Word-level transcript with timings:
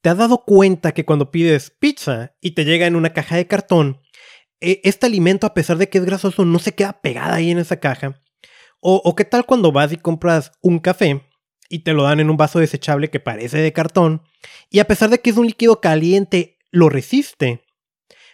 ¿Te 0.00 0.10
has 0.10 0.18
dado 0.18 0.44
cuenta 0.44 0.92
que 0.92 1.04
cuando 1.04 1.30
pides 1.30 1.70
pizza 1.70 2.34
y 2.40 2.52
te 2.52 2.64
llega 2.64 2.86
en 2.86 2.96
una 2.96 3.12
caja 3.12 3.36
de 3.36 3.46
cartón, 3.46 4.00
e, 4.60 4.80
este 4.84 5.06
alimento, 5.06 5.46
a 5.46 5.54
pesar 5.54 5.76
de 5.76 5.88
que 5.88 5.98
es 5.98 6.04
grasoso, 6.04 6.44
no 6.44 6.58
se 6.58 6.74
queda 6.74 7.00
pegada 7.00 7.34
ahí 7.34 7.50
en 7.50 7.58
esa 7.58 7.80
caja? 7.80 8.20
O, 8.80 9.02
o, 9.04 9.16
qué 9.16 9.24
tal 9.24 9.44
cuando 9.44 9.72
vas 9.72 9.92
y 9.92 9.96
compras 9.96 10.52
un 10.62 10.78
café 10.78 11.28
y 11.68 11.80
te 11.80 11.92
lo 11.92 12.04
dan 12.04 12.20
en 12.20 12.30
un 12.30 12.36
vaso 12.36 12.60
desechable 12.60 13.10
que 13.10 13.20
parece 13.20 13.58
de 13.58 13.72
cartón 13.72 14.22
y 14.70 14.78
a 14.78 14.86
pesar 14.86 15.10
de 15.10 15.20
que 15.20 15.30
es 15.30 15.36
un 15.36 15.46
líquido 15.46 15.80
caliente, 15.80 16.58
lo 16.70 16.88
resiste. 16.88 17.64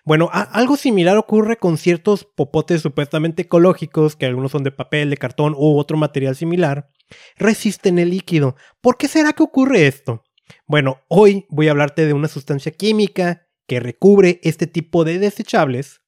Bueno, 0.05 0.29
algo 0.33 0.77
similar 0.77 1.17
ocurre 1.17 1.57
con 1.57 1.79
ciertos 1.79 2.25
popotes 2.25 2.83
supuestamente 2.83 3.43
ecológicos, 3.43 4.17
que 4.17 4.27
algunos 4.27 4.53
son 4.53 4.63
de 4.63 4.71
papel, 4.71 5.09
de 5.09 5.17
cartón 5.17 5.55
u 5.57 5.79
otro 5.79 5.97
material 5.97 6.37
similar, 6.37 6.91
resisten 7.37 7.99
el 7.99 8.11
líquido. 8.11 8.55
¿Por 8.83 8.99
qué 8.99 9.09
será 9.09 9.33
que 9.33 9.43
ocurre 9.43 9.87
esto? 9.87 10.23
Bueno, 10.67 11.01
hoy 11.09 11.47
voy 11.49 11.69
a 11.69 11.73
hablarte 11.73 12.07
de 12.07 12.13
una 12.13 12.29
sustancia 12.29 12.73
química 12.73 13.49
que 13.67 13.81
recubre 13.81 14.41
este 14.43 14.67
tipo 14.67 15.05
de 15.05 15.19
desechables 15.19 16.03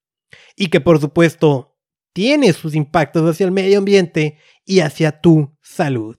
y 0.57 0.69
que 0.69 0.81
por 0.81 1.01
supuesto 1.01 1.77
tiene 2.13 2.53
sus 2.53 2.75
impactos 2.75 3.29
hacia 3.29 3.47
el 3.47 3.53
medio 3.53 3.79
ambiente 3.79 4.39
y 4.65 4.81
hacia 4.81 5.21
tu 5.21 5.57
salud. 5.63 6.17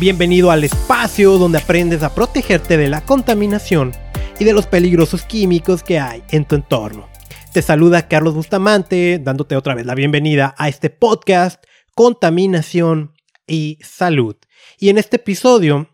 Bienvenido 0.00 0.50
al 0.50 0.64
espacio 0.64 1.36
donde 1.36 1.58
aprendes 1.58 2.02
a 2.02 2.14
protegerte 2.14 2.78
de 2.78 2.88
la 2.88 3.02
contaminación 3.02 3.92
y 4.40 4.44
de 4.44 4.54
los 4.54 4.66
peligrosos 4.66 5.24
químicos 5.24 5.82
que 5.82 6.00
hay 6.00 6.24
en 6.30 6.46
tu 6.46 6.54
entorno. 6.54 7.08
Te 7.52 7.60
saluda 7.60 8.08
Carlos 8.08 8.34
Bustamante, 8.34 9.20
dándote 9.22 9.54
otra 9.54 9.74
vez 9.74 9.84
la 9.84 9.94
bienvenida 9.94 10.54
a 10.56 10.70
este 10.70 10.88
podcast 10.88 11.62
Contaminación 11.94 13.12
y 13.46 13.78
Salud. 13.82 14.36
Y 14.78 14.88
en 14.88 14.96
este 14.96 15.16
episodio 15.16 15.90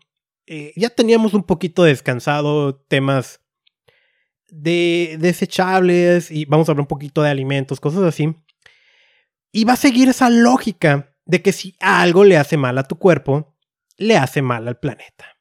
eh, 0.47 0.71
ya 0.77 0.89
teníamos 0.89 1.33
un 1.33 1.43
poquito 1.43 1.83
descansado 1.83 2.75
temas 2.87 3.41
de 4.47 5.17
desechables 5.19 6.31
y 6.31 6.45
vamos 6.45 6.69
a 6.69 6.71
hablar 6.71 6.83
un 6.83 6.87
poquito 6.87 7.21
de 7.21 7.31
alimentos, 7.31 7.81
cosas 7.81 8.03
así. 8.03 8.33
Y 9.51 9.65
va 9.65 9.73
a 9.73 9.77
seguir 9.77 10.07
esa 10.07 10.29
lógica 10.29 11.13
de 11.25 11.41
que 11.41 11.51
si 11.51 11.75
algo 11.81 12.23
le 12.23 12.37
hace 12.37 12.55
mal 12.55 12.77
a 12.77 12.83
tu 12.83 12.97
cuerpo, 12.97 13.58
le 13.99 14.17
hace 14.17 14.41
mal 14.41 14.67
al 14.67 14.79
planeta. 14.79 15.37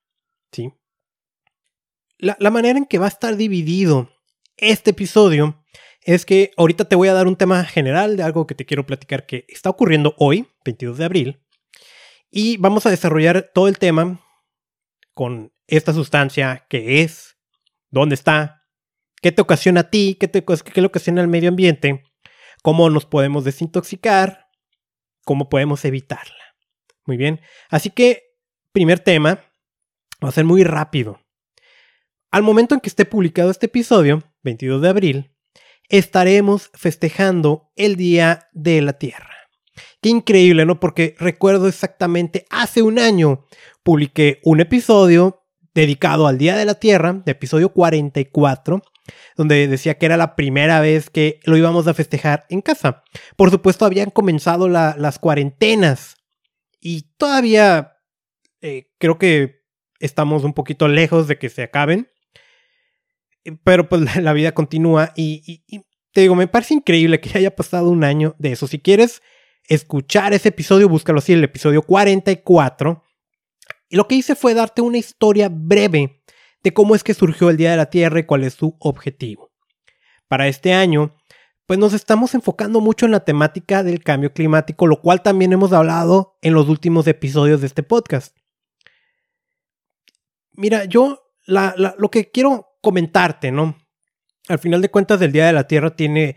¿Sí? 0.52 0.72
La, 2.18 2.36
la, 2.40 2.50
manera 2.50 2.78
en 2.78 2.84
que 2.84 2.98
va 2.98 3.06
a 3.06 3.08
estar 3.08 3.36
dividido 3.36 4.10
este 4.56 4.90
episodio 4.90 5.64
es 6.02 6.24
que 6.24 6.50
ahorita 6.56 6.86
te 6.86 6.96
voy 6.96 7.08
a 7.08 7.14
dar 7.14 7.26
un 7.26 7.36
tema 7.36 7.64
general 7.64 8.16
de 8.16 8.22
algo 8.22 8.46
que 8.46 8.54
te 8.54 8.66
quiero 8.66 8.86
platicar 8.86 9.26
que 9.26 9.44
está 9.48 9.70
ocurriendo 9.70 10.14
hoy, 10.18 10.48
22 10.64 10.98
de 10.98 11.04
abril, 11.04 11.42
y 12.30 12.56
vamos 12.56 12.86
a 12.86 12.90
desarrollar 12.90 13.50
todo 13.54 13.68
el 13.68 13.78
tema 13.78 14.20
con 15.14 15.52
esta 15.66 15.92
sustancia, 15.92 16.66
qué 16.68 17.02
es, 17.02 17.36
dónde 17.90 18.14
está, 18.14 18.64
qué 19.20 19.32
te 19.32 19.42
ocasiona 19.42 19.80
a 19.80 19.90
ti, 19.90 20.16
qué, 20.18 20.28
te, 20.28 20.44
qué 20.44 20.80
le 20.80 20.86
ocasiona 20.86 21.20
al 21.20 21.28
medio 21.28 21.48
ambiente, 21.48 22.02
cómo 22.62 22.90
nos 22.90 23.06
podemos 23.06 23.44
desintoxicar, 23.44 24.46
cómo 25.24 25.48
podemos 25.48 25.84
evitarla. 25.84 26.34
Muy 27.04 27.16
bien, 27.16 27.40
así 27.70 27.90
que 27.90 28.27
primer 28.72 29.00
tema 29.00 29.40
va 30.22 30.28
a 30.28 30.32
ser 30.32 30.44
muy 30.44 30.64
rápido. 30.64 31.20
Al 32.30 32.42
momento 32.42 32.74
en 32.74 32.80
que 32.80 32.88
esté 32.88 33.04
publicado 33.04 33.50
este 33.50 33.66
episodio, 33.66 34.22
22 34.42 34.82
de 34.82 34.88
abril, 34.88 35.34
estaremos 35.88 36.70
festejando 36.74 37.72
el 37.76 37.96
Día 37.96 38.48
de 38.52 38.82
la 38.82 38.94
Tierra. 38.94 39.34
Qué 40.02 40.10
increíble, 40.10 40.66
¿no? 40.66 40.78
Porque 40.78 41.14
recuerdo 41.18 41.68
exactamente 41.68 42.44
hace 42.50 42.82
un 42.82 42.98
año 42.98 43.46
publiqué 43.82 44.40
un 44.44 44.60
episodio 44.60 45.42
dedicado 45.74 46.26
al 46.26 46.38
Día 46.38 46.56
de 46.56 46.64
la 46.64 46.74
Tierra, 46.74 47.14
de 47.24 47.32
episodio 47.32 47.70
44, 47.70 48.82
donde 49.36 49.66
decía 49.68 49.96
que 49.96 50.06
era 50.06 50.16
la 50.16 50.36
primera 50.36 50.80
vez 50.80 51.08
que 51.10 51.40
lo 51.44 51.56
íbamos 51.56 51.86
a 51.86 51.94
festejar 51.94 52.46
en 52.50 52.60
casa. 52.60 53.02
Por 53.36 53.50
supuesto, 53.50 53.84
habían 53.84 54.10
comenzado 54.10 54.68
las 54.68 55.18
cuarentenas 55.18 56.16
y 56.80 57.12
todavía 57.16 57.97
eh, 58.60 58.90
creo 58.98 59.18
que 59.18 59.62
estamos 60.00 60.44
un 60.44 60.54
poquito 60.54 60.88
lejos 60.88 61.28
de 61.28 61.38
que 61.38 61.48
se 61.48 61.62
acaben. 61.62 62.10
Eh, 63.44 63.56
pero 63.64 63.88
pues 63.88 64.16
la 64.22 64.32
vida 64.32 64.52
continúa 64.52 65.12
y, 65.16 65.64
te 66.12 66.22
digo, 66.22 66.34
me 66.34 66.48
parece 66.48 66.74
increíble 66.74 67.20
que 67.20 67.36
haya 67.36 67.54
pasado 67.54 67.90
un 67.90 68.04
año 68.04 68.34
de 68.38 68.52
eso. 68.52 68.66
Si 68.66 68.78
quieres 68.78 69.22
escuchar 69.64 70.32
ese 70.32 70.48
episodio, 70.48 70.88
búscalo 70.88 71.18
así, 71.18 71.32
el 71.32 71.44
episodio 71.44 71.82
44. 71.82 73.02
Y 73.90 73.96
lo 73.96 74.08
que 74.08 74.16
hice 74.16 74.34
fue 74.34 74.54
darte 74.54 74.82
una 74.82 74.98
historia 74.98 75.48
breve 75.50 76.22
de 76.62 76.72
cómo 76.72 76.94
es 76.94 77.04
que 77.04 77.14
surgió 77.14 77.50
el 77.50 77.56
Día 77.56 77.70
de 77.70 77.76
la 77.76 77.90
Tierra 77.90 78.20
y 78.20 78.24
cuál 78.24 78.44
es 78.44 78.54
su 78.54 78.76
objetivo. 78.80 79.50
Para 80.26 80.48
este 80.48 80.74
año, 80.74 81.16
pues 81.66 81.78
nos 81.78 81.92
estamos 81.92 82.34
enfocando 82.34 82.80
mucho 82.80 83.06
en 83.06 83.12
la 83.12 83.24
temática 83.24 83.82
del 83.82 84.02
cambio 84.02 84.32
climático, 84.32 84.86
lo 84.86 85.00
cual 85.00 85.22
también 85.22 85.52
hemos 85.52 85.72
hablado 85.72 86.38
en 86.42 86.54
los 86.54 86.68
últimos 86.68 87.06
episodios 87.06 87.60
de 87.60 87.66
este 87.66 87.82
podcast. 87.82 88.36
Mira, 90.58 90.86
yo 90.86 91.22
lo 91.46 92.10
que 92.10 92.32
quiero 92.32 92.66
comentarte, 92.82 93.52
¿no? 93.52 93.78
Al 94.48 94.58
final 94.58 94.82
de 94.82 94.90
cuentas, 94.90 95.22
el 95.22 95.30
Día 95.30 95.46
de 95.46 95.52
la 95.52 95.68
Tierra 95.68 95.94
tiene 95.94 96.36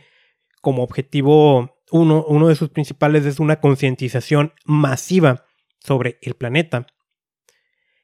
como 0.61 0.83
objetivo 0.83 1.81
uno, 1.89 2.23
uno 2.27 2.47
de 2.47 2.55
sus 2.55 2.69
principales 2.69 3.25
es 3.25 3.39
una 3.39 3.59
concientización 3.59 4.53
masiva 4.63 5.43
sobre 5.79 6.19
el 6.21 6.35
planeta. 6.35 6.85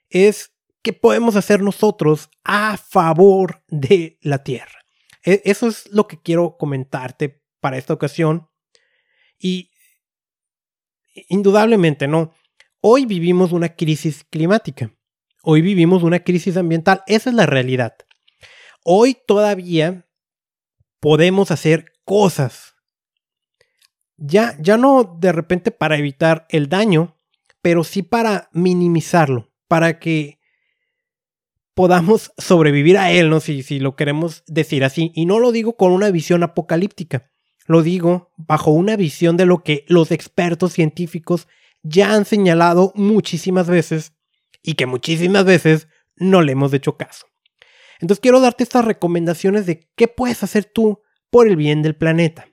Es 0.10 0.56
qué 0.82 0.92
podemos 0.92 1.36
hacer 1.36 1.62
nosotros 1.62 2.32
a 2.44 2.78
favor 2.78 3.64
de 3.68 4.18
la 4.22 4.44
Tierra. 4.44 4.80
E, 5.24 5.44
eso 5.46 5.68
es 5.68 5.88
lo 5.92 6.08
que 6.08 6.20
quiero 6.20 6.58
comentarte 6.58 7.44
para 7.60 7.78
esta 7.78 7.94
ocasión. 7.94 8.50
Y 9.38 9.70
indudablemente, 11.30 12.08
¿no? 12.08 12.34
Hoy 12.82 13.06
vivimos 13.06 13.52
una 13.52 13.76
crisis 13.76 14.24
climática. 14.24 14.97
Hoy 15.44 15.62
vivimos 15.62 16.04
una 16.04 16.20
crisis 16.20 16.58
ambiental. 16.58 17.04
Esa 17.08 17.30
es 17.30 17.36
la 17.36 17.46
realidad. 17.46 17.96
Hoy 18.84 19.18
todavía 19.28 20.08
podemos 21.00 21.52
hacer 21.52 21.94
cosas. 22.06 22.76
Ya, 24.18 24.58
ya 24.60 24.78
no 24.78 25.18
de 25.20 25.32
repente 25.32 25.72
para 25.72 25.98
evitar 25.98 26.48
el 26.50 26.70
daño, 26.70 27.18
pero 27.62 27.84
sí 27.84 28.02
para 28.02 28.50
minimizarlo, 28.52 29.52
para 29.68 30.00
que 30.00 30.40
podamos 31.76 32.34
sobrevivir 32.38 32.98
a 32.98 33.12
él, 33.12 33.30
¿no? 33.30 33.40
Si, 33.40 33.62
si 33.62 33.80
lo 33.80 33.96
queremos 33.96 34.44
decir 34.48 34.84
así. 34.84 35.12
Y 35.14 35.28
no 35.28 35.38
lo 35.38 35.52
digo 35.52 35.78
con 35.78 35.92
una 35.92 36.10
visión 36.10 36.42
apocalíptica, 36.42 37.32
lo 37.68 37.84
digo 37.84 38.32
bajo 38.38 38.72
una 38.72 38.96
visión 38.96 39.38
de 39.38 39.46
lo 39.46 39.64
que 39.64 39.86
los 39.88 40.12
expertos 40.12 40.74
científicos 40.74 41.48
ya 41.84 42.14
han 42.14 42.26
señalado 42.26 42.92
muchísimas 42.96 43.68
veces 43.68 44.17
y 44.68 44.74
que 44.74 44.86
muchísimas 44.86 45.46
veces 45.46 45.88
no 46.18 46.42
le 46.42 46.52
hemos 46.52 46.74
hecho 46.74 46.98
caso. 46.98 47.26
Entonces 48.02 48.20
quiero 48.20 48.42
darte 48.42 48.66
estas 48.66 48.84
recomendaciones 48.84 49.66
de 49.66 49.90
qué 49.96 50.10
puedes 50.10 50.44
hacer 50.44 50.66
tú 50.66 51.02
por 51.30 51.48
el 51.48 51.56
bien 51.56 51.82
del 51.82 51.96
planeta. 51.96 52.50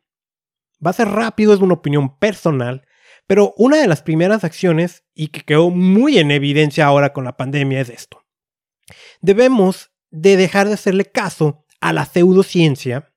Va 0.84 0.90
a 0.90 0.94
ser 0.94 1.08
rápido, 1.08 1.52
es 1.52 1.58
una 1.58 1.74
opinión 1.74 2.16
personal, 2.20 2.86
pero 3.26 3.52
una 3.56 3.78
de 3.78 3.88
las 3.88 4.00
primeras 4.00 4.44
acciones, 4.44 5.02
y 5.12 5.28
que 5.28 5.40
quedó 5.40 5.70
muy 5.70 6.18
en 6.18 6.30
evidencia 6.30 6.86
ahora 6.86 7.12
con 7.12 7.24
la 7.24 7.36
pandemia, 7.36 7.80
es 7.80 7.88
esto. 7.88 8.24
Debemos 9.20 9.90
de 10.12 10.36
dejar 10.36 10.68
de 10.68 10.74
hacerle 10.74 11.06
caso 11.06 11.64
a 11.80 11.92
la 11.92 12.04
pseudociencia. 12.04 13.12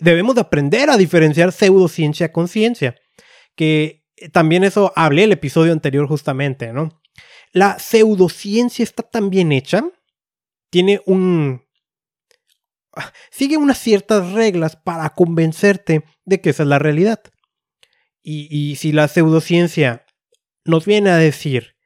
Debemos 0.00 0.34
de 0.34 0.42
aprender 0.42 0.90
a 0.90 0.98
diferenciar 0.98 1.50
pseudociencia 1.50 2.30
con 2.30 2.46
ciencia, 2.46 2.94
que 3.56 4.04
también 4.32 4.64
eso 4.64 4.92
hablé 4.96 5.24
el 5.24 5.32
episodio 5.32 5.72
anterior 5.72 6.06
justamente, 6.06 6.74
¿no? 6.74 7.01
La 7.52 7.78
pseudociencia 7.78 8.82
está 8.82 9.02
tan 9.02 9.30
bien 9.30 9.52
hecha, 9.52 9.84
tiene 10.70 11.02
un... 11.06 11.62
sigue 13.30 13.56
unas 13.56 13.78
ciertas 13.78 14.32
reglas 14.32 14.76
para 14.76 15.10
convencerte 15.10 16.04
de 16.24 16.40
que 16.40 16.50
esa 16.50 16.62
es 16.62 16.68
la 16.68 16.78
realidad. 16.78 17.22
Y, 18.22 18.48
y 18.50 18.76
si 18.76 18.92
la 18.92 19.08
pseudociencia 19.08 20.06
nos 20.64 20.86
viene 20.86 21.10
a 21.10 21.16
decir 21.16 21.76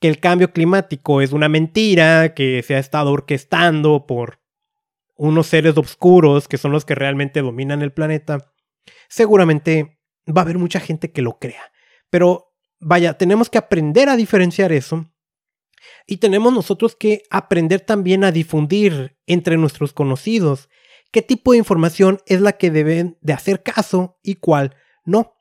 que 0.00 0.08
el 0.08 0.18
cambio 0.18 0.52
climático 0.52 1.20
es 1.20 1.32
una 1.32 1.48
mentira, 1.48 2.34
que 2.34 2.62
se 2.62 2.74
ha 2.74 2.78
estado 2.78 3.12
orquestando 3.12 4.06
por 4.06 4.40
unos 5.16 5.46
seres 5.46 5.76
oscuros 5.76 6.48
que 6.48 6.58
son 6.58 6.72
los 6.72 6.84
que 6.84 6.94
realmente 6.94 7.40
dominan 7.40 7.82
el 7.82 7.92
planeta, 7.92 8.52
seguramente 9.08 10.00
va 10.26 10.40
a 10.40 10.44
haber 10.44 10.58
mucha 10.58 10.80
gente 10.80 11.12
que 11.12 11.22
lo 11.22 11.38
crea. 11.38 11.72
Pero 12.10 12.53
vaya, 12.84 13.14
tenemos 13.14 13.48
que 13.48 13.58
aprender 13.58 14.08
a 14.08 14.16
diferenciar 14.16 14.72
eso 14.72 15.10
y 16.06 16.18
tenemos 16.18 16.52
nosotros 16.52 16.94
que 16.94 17.22
aprender 17.30 17.80
también 17.80 18.24
a 18.24 18.32
difundir 18.32 19.16
entre 19.26 19.56
nuestros 19.56 19.92
conocidos 19.92 20.68
qué 21.10 21.22
tipo 21.22 21.52
de 21.52 21.58
información 21.58 22.20
es 22.26 22.40
la 22.40 22.52
que 22.52 22.70
deben 22.70 23.18
de 23.20 23.32
hacer 23.32 23.62
caso 23.62 24.18
y 24.22 24.34
cuál 24.36 24.76
no. 25.04 25.34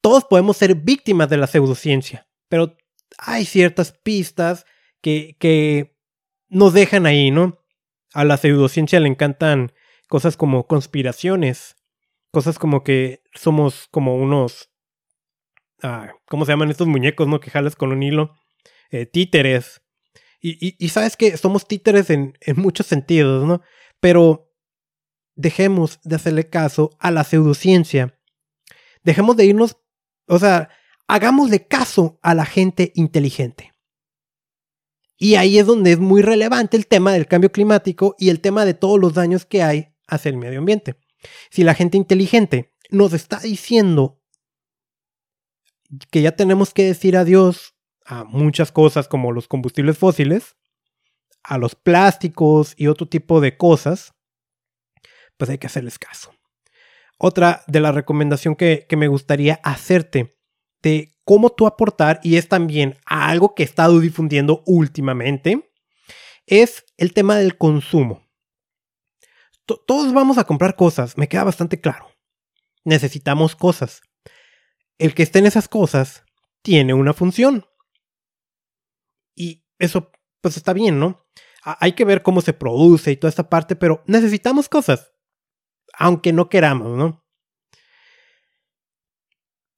Todos 0.00 0.24
podemos 0.24 0.56
ser 0.56 0.74
víctimas 0.74 1.30
de 1.30 1.38
la 1.38 1.46
pseudociencia, 1.46 2.28
pero 2.48 2.76
hay 3.16 3.46
ciertas 3.46 3.92
pistas 3.92 4.66
que, 5.00 5.36
que 5.38 5.96
nos 6.48 6.74
dejan 6.74 7.06
ahí, 7.06 7.30
¿no? 7.30 7.58
A 8.12 8.24
la 8.24 8.36
pseudociencia 8.36 9.00
le 9.00 9.08
encantan 9.08 9.72
cosas 10.08 10.36
como 10.36 10.66
conspiraciones, 10.66 11.76
cosas 12.30 12.58
como 12.58 12.84
que 12.84 13.22
somos 13.32 13.88
como 13.90 14.16
unos, 14.16 14.73
ah, 15.82 16.12
¿cómo 16.26 16.44
se 16.44 16.52
llaman 16.52 16.70
estos 16.70 16.86
muñecos, 16.86 17.28
no? 17.28 17.40
Que 17.40 17.50
jalas 17.50 17.76
con 17.76 17.92
un 17.92 18.02
hilo, 18.02 18.34
eh, 18.90 19.06
títeres. 19.06 19.82
Y, 20.46 20.88
sabes 20.90 21.16
que 21.16 21.38
somos 21.38 21.66
títeres 21.66 22.10
en, 22.10 22.36
en 22.42 22.60
muchos 22.60 22.86
sentidos, 22.86 23.46
¿no? 23.46 23.62
Pero 23.98 24.52
dejemos 25.34 26.00
de 26.04 26.16
hacerle 26.16 26.50
caso 26.50 26.90
a 26.98 27.10
la 27.10 27.24
pseudociencia. 27.24 28.20
Dejemos 29.02 29.38
de 29.38 29.46
irnos, 29.46 29.78
o 30.26 30.38
sea, 30.38 30.68
hagámosle 31.06 31.66
caso 31.66 32.18
a 32.22 32.34
la 32.34 32.44
gente 32.44 32.92
inteligente. 32.94 33.72
Y 35.16 35.36
ahí 35.36 35.58
es 35.58 35.66
donde 35.66 35.92
es 35.92 35.98
muy 35.98 36.22
relevante 36.22 36.76
el 36.76 36.86
tema 36.86 37.12
del 37.12 37.26
cambio 37.26 37.50
climático 37.52 38.14
y 38.18 38.30
el 38.30 38.40
tema 38.40 38.64
de 38.64 38.74
todos 38.74 38.98
los 38.98 39.14
daños 39.14 39.46
que 39.46 39.62
hay 39.62 39.94
hacia 40.06 40.28
el 40.28 40.36
medio 40.36 40.58
ambiente. 40.58 40.96
Si 41.50 41.64
la 41.64 41.74
gente 41.74 41.96
inteligente 41.96 42.74
nos 42.90 43.12
está 43.12 43.38
diciendo 43.38 44.20
que 46.10 46.22
ya 46.22 46.32
tenemos 46.32 46.72
que 46.72 46.84
decir 46.84 47.16
adiós 47.16 47.74
a 48.04 48.24
muchas 48.24 48.72
cosas 48.72 49.08
como 49.08 49.32
los 49.32 49.48
combustibles 49.48 49.98
fósiles, 49.98 50.56
a 51.42 51.58
los 51.58 51.74
plásticos 51.74 52.74
y 52.76 52.86
otro 52.86 53.08
tipo 53.08 53.40
de 53.40 53.56
cosas, 53.56 54.14
pues 55.36 55.50
hay 55.50 55.58
que 55.58 55.66
hacerles 55.66 55.98
caso. 55.98 56.32
Otra 57.18 57.62
de 57.66 57.80
la 57.80 57.92
recomendación 57.92 58.56
que, 58.56 58.86
que 58.88 58.96
me 58.96 59.08
gustaría 59.08 59.60
hacerte 59.62 60.36
de 60.82 61.14
cómo 61.24 61.50
tú 61.50 61.66
aportar, 61.66 62.20
y 62.22 62.36
es 62.36 62.48
también 62.48 62.98
algo 63.06 63.54
que 63.54 63.62
he 63.62 63.66
estado 63.66 64.00
difundiendo 64.00 64.62
últimamente, 64.66 65.70
es 66.46 66.84
el 66.98 67.14
tema 67.14 67.36
del 67.36 67.56
consumo 67.56 68.24
todos 69.64 70.12
vamos 70.12 70.38
a 70.38 70.44
comprar 70.44 70.76
cosas, 70.76 71.16
me 71.16 71.28
queda 71.28 71.44
bastante 71.44 71.80
claro. 71.80 72.10
Necesitamos 72.84 73.56
cosas. 73.56 74.02
El 74.98 75.14
que 75.14 75.22
esté 75.22 75.40
en 75.40 75.46
esas 75.46 75.68
cosas 75.68 76.24
tiene 76.62 76.94
una 76.94 77.12
función. 77.12 77.66
Y 79.34 79.64
eso, 79.78 80.12
pues 80.40 80.56
está 80.56 80.72
bien, 80.72 80.98
¿no? 80.98 81.22
hay 81.66 81.92
que 81.92 82.04
ver 82.04 82.22
cómo 82.22 82.42
se 82.42 82.52
produce 82.52 83.10
y 83.10 83.16
toda 83.16 83.30
esta 83.30 83.48
parte, 83.48 83.74
pero 83.74 84.02
necesitamos 84.06 84.68
cosas. 84.68 85.12
Aunque 85.96 86.30
no 86.30 86.50
queramos, 86.50 86.94
¿no? 86.98 87.24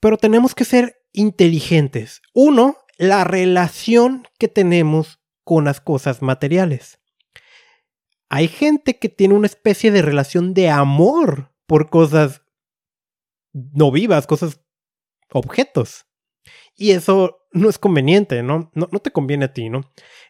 Pero 0.01 0.17
tenemos 0.17 0.57
que 0.57 0.65
ser 0.65 0.97
inteligentes. 1.13 2.23
Uno, 2.35 2.77
la 2.99 3.23
relación 3.23 4.27
que 4.37 4.49
tenemos 4.49 5.21
con 5.45 5.67
las 5.67 5.81
cosas 5.81 6.23
materiales 6.23 6.99
hay 8.29 8.49
gente 8.49 8.99
que 8.99 9.09
tiene 9.09 9.35
una 9.35 9.47
especie 9.47 9.91
de 9.91 10.03
relación 10.03 10.55
de 10.55 10.71
amor 10.71 11.53
por 11.67 11.91
cosas 11.91 12.43
no 13.53 13.91
vivas, 13.91 14.27
cosas, 14.27 14.61
objetos. 15.33 16.07
Y 16.77 16.91
eso 16.91 17.39
no 17.53 17.69
es 17.69 17.79
conveniente, 17.79 18.43
¿no? 18.43 18.71
No, 18.75 18.87
te 18.87 19.11
conviene 19.11 19.47
a 19.47 19.53
ti, 19.53 19.71
¿no? 19.71 19.81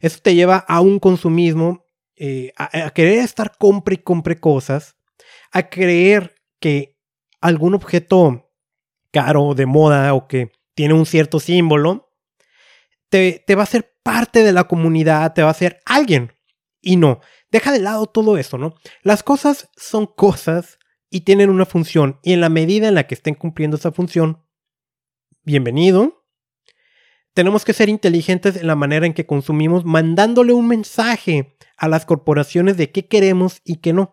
Eso 0.01 0.21
te 0.23 0.35
lleva 0.35 0.59
a 0.59 0.81
un 0.81 0.99
consumismo, 0.99 1.85
eh, 2.17 2.53
a, 2.57 2.91
querer 2.91 3.19
estar 3.19 3.57
compre 3.59 3.97
y 3.97 3.99
compre 3.99 4.39
cosas, 4.39 4.97
a 5.53 5.69
creer 5.69 6.37
que 6.61 6.97
algún 7.41 7.75
objeto 7.75 8.51
caro, 9.11 9.55
de 9.55 9.67
moda 9.67 10.15
o 10.15 10.29
que 10.29 10.53
tiene 10.75 10.95
un 10.95 11.07
cierto 11.07 11.41
símbolo, 11.41 12.13
te, 13.09 13.43
te 13.47 13.55
va 13.55 13.65
a 13.65 13.67
ser 13.67 13.97
parte 14.03 14.45
de 14.45 14.53
la 14.53 14.65
comunidad, 14.65 15.33
te 15.33 15.43
va 15.43 15.51
a 15.51 15.55
ser 15.55 15.81
alguien. 15.85 16.33
Y 16.81 16.97
no, 16.97 17.21
deja 17.51 17.73
de 17.73 17.81
lado 17.81 18.07
todo 18.07 18.39
eso, 18.39 18.59
¿no? 18.59 18.75
Las 19.03 19.23
cosas 19.23 19.69
son 19.77 20.07
cosas 20.07 20.79
y 21.11 21.23
tienen 21.23 21.51
una 21.51 21.67
función 21.67 22.21
y 22.23 22.33
en 22.33 22.41
la 22.41 22.49
medida 22.49 22.89
en 22.89 22.95
la 22.95 23.07
que 23.07 23.15
estén 23.15 23.35
cumpliendo 23.35 23.77
esa 23.77 23.93
función, 23.93 24.46
bienvenido. 25.47 26.25
Tenemos 27.33 27.65
que 27.65 27.73
ser 27.73 27.89
inteligentes 27.89 28.57
en 28.57 28.67
la 28.67 28.75
manera 28.75 29.07
en 29.07 29.15
que 29.15 29.27
consumimos, 29.27 29.85
mandándole 29.85 30.53
un 30.53 30.67
mensaje 30.67 31.57
a 31.77 31.89
las 31.89 32.05
corporaciones 32.05 32.77
de 32.77 32.91
qué 32.91 33.07
queremos 33.07 33.61
y 33.65 33.77
qué 33.77 33.93
no. 33.93 34.13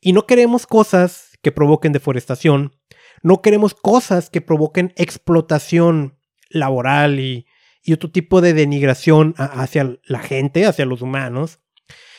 Y 0.00 0.14
no 0.14 0.26
queremos 0.26 0.66
cosas 0.66 1.38
que 1.42 1.52
provoquen 1.52 1.92
deforestación, 1.92 2.76
no 3.22 3.42
queremos 3.42 3.74
cosas 3.74 4.30
que 4.30 4.40
provoquen 4.40 4.94
explotación 4.96 6.18
laboral 6.48 7.20
y, 7.20 7.46
otro 7.92 8.10
tipo 8.10 8.40
de 8.40 8.54
denigración 8.54 9.34
hacia 9.36 9.98
la 10.04 10.20
gente, 10.20 10.64
hacia 10.64 10.86
los 10.86 11.02
humanos. 11.02 11.58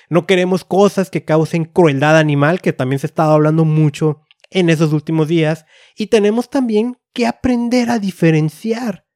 No 0.09 0.27
queremos 0.27 0.65
cosas 0.65 1.09
que 1.09 1.23
causen 1.23 1.63
crueldad 1.63 2.17
animal, 2.17 2.59
que 2.59 2.73
también 2.73 2.99
se 2.99 3.07
estado 3.07 3.31
hablando 3.31 3.63
mucho 3.63 4.21
en 4.51 4.69
esos 4.69 4.93
últimos 4.93 5.27
días. 5.27 5.65
Y 5.95 6.07
tenemos 6.07 6.49
también 6.49 6.97
que 7.13 7.25
aprender 7.25 7.89
a 7.89 7.97
diferenciar 7.97 9.07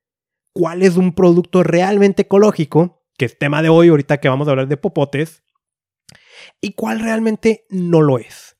cuál 0.51 0.81
es 0.81 0.97
un 0.97 1.13
producto 1.13 1.61
realmente 1.61 2.23
ecológico, 2.23 3.05
que 3.17 3.25
es 3.25 3.37
tema 3.37 3.61
de 3.61 3.69
hoy, 3.69 3.89
ahorita 3.89 4.19
que 4.19 4.29
vamos 4.29 4.47
a 4.47 4.51
hablar 4.51 4.67
de 4.67 4.77
popotes, 4.77 5.43
y 6.59 6.73
cuál 6.73 6.99
realmente 6.99 7.65
no 7.69 8.01
lo 8.01 8.17
es. 8.17 8.57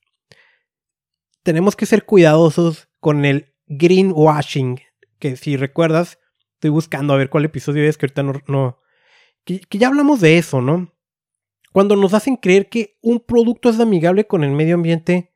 Tenemos 1.42 1.74
que 1.74 1.86
ser 1.86 2.04
cuidadosos 2.04 2.88
con 3.00 3.24
el 3.24 3.54
greenwashing, 3.66 4.80
que 5.18 5.36
si 5.36 5.56
recuerdas, 5.56 6.18
estoy 6.54 6.70
buscando 6.70 7.12
a 7.12 7.16
ver 7.16 7.30
cuál 7.30 7.44
episodio 7.44 7.84
es, 7.88 7.98
que 7.98 8.06
ahorita 8.06 8.22
no... 8.46 8.78
que 9.44 9.60
ya 9.70 9.88
hablamos 9.88 10.20
de 10.20 10.38
eso, 10.38 10.60
¿no? 10.60 10.96
cuando 11.76 11.94
nos 11.94 12.14
hacen 12.14 12.36
creer 12.36 12.70
que 12.70 12.96
un 13.02 13.20
producto 13.20 13.68
es 13.68 13.78
amigable 13.80 14.26
con 14.26 14.44
el 14.44 14.52
medio 14.52 14.76
ambiente, 14.76 15.34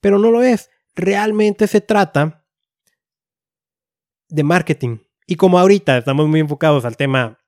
pero 0.00 0.18
no 0.18 0.30
lo 0.30 0.42
es. 0.42 0.70
Realmente 0.94 1.66
se 1.66 1.80
trata 1.80 2.46
de 4.28 4.42
marketing. 4.42 4.98
Y 5.26 5.36
como 5.36 5.58
ahorita 5.58 5.98
estamos 5.98 6.28
muy 6.28 6.40
enfocados 6.40 6.84
al 6.84 6.96
tema 6.96 7.38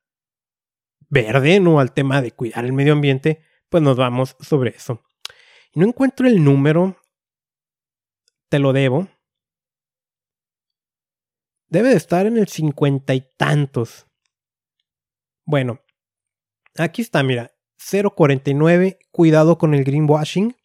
verde, 1.09 1.61
no 1.61 1.81
al 1.81 1.93
tema 1.93 2.23
de 2.23 2.33
cuidar 2.33 2.65
el 2.65 2.73
medio 2.73 2.93
ambiente, 2.93 3.43
pues 3.69 3.83
nos 3.83 3.97
vamos 3.97 4.37
sobre 4.41 4.71
eso. 4.71 5.03
Y 5.73 5.81
no 5.81 5.87
encuentro 5.87 6.27
el 6.27 6.43
número, 6.43 6.97
te 8.49 8.59
lo 8.59 8.73
debo. 8.73 9.09
Debe 11.69 11.89
de 11.89 11.97
estar 11.97 12.27
en 12.27 12.39
el 12.39 12.49
cincuenta 12.49 13.15
y 13.15 13.23
tantos. 13.37 14.07
Bueno, 15.45 15.81
aquí 16.77 17.03
está, 17.03 17.23
mira. 17.23 17.53
049, 17.77 18.99
cuidado 19.11 19.59
con 19.59 19.75
el 19.75 19.85
greenwashing. 19.85 20.57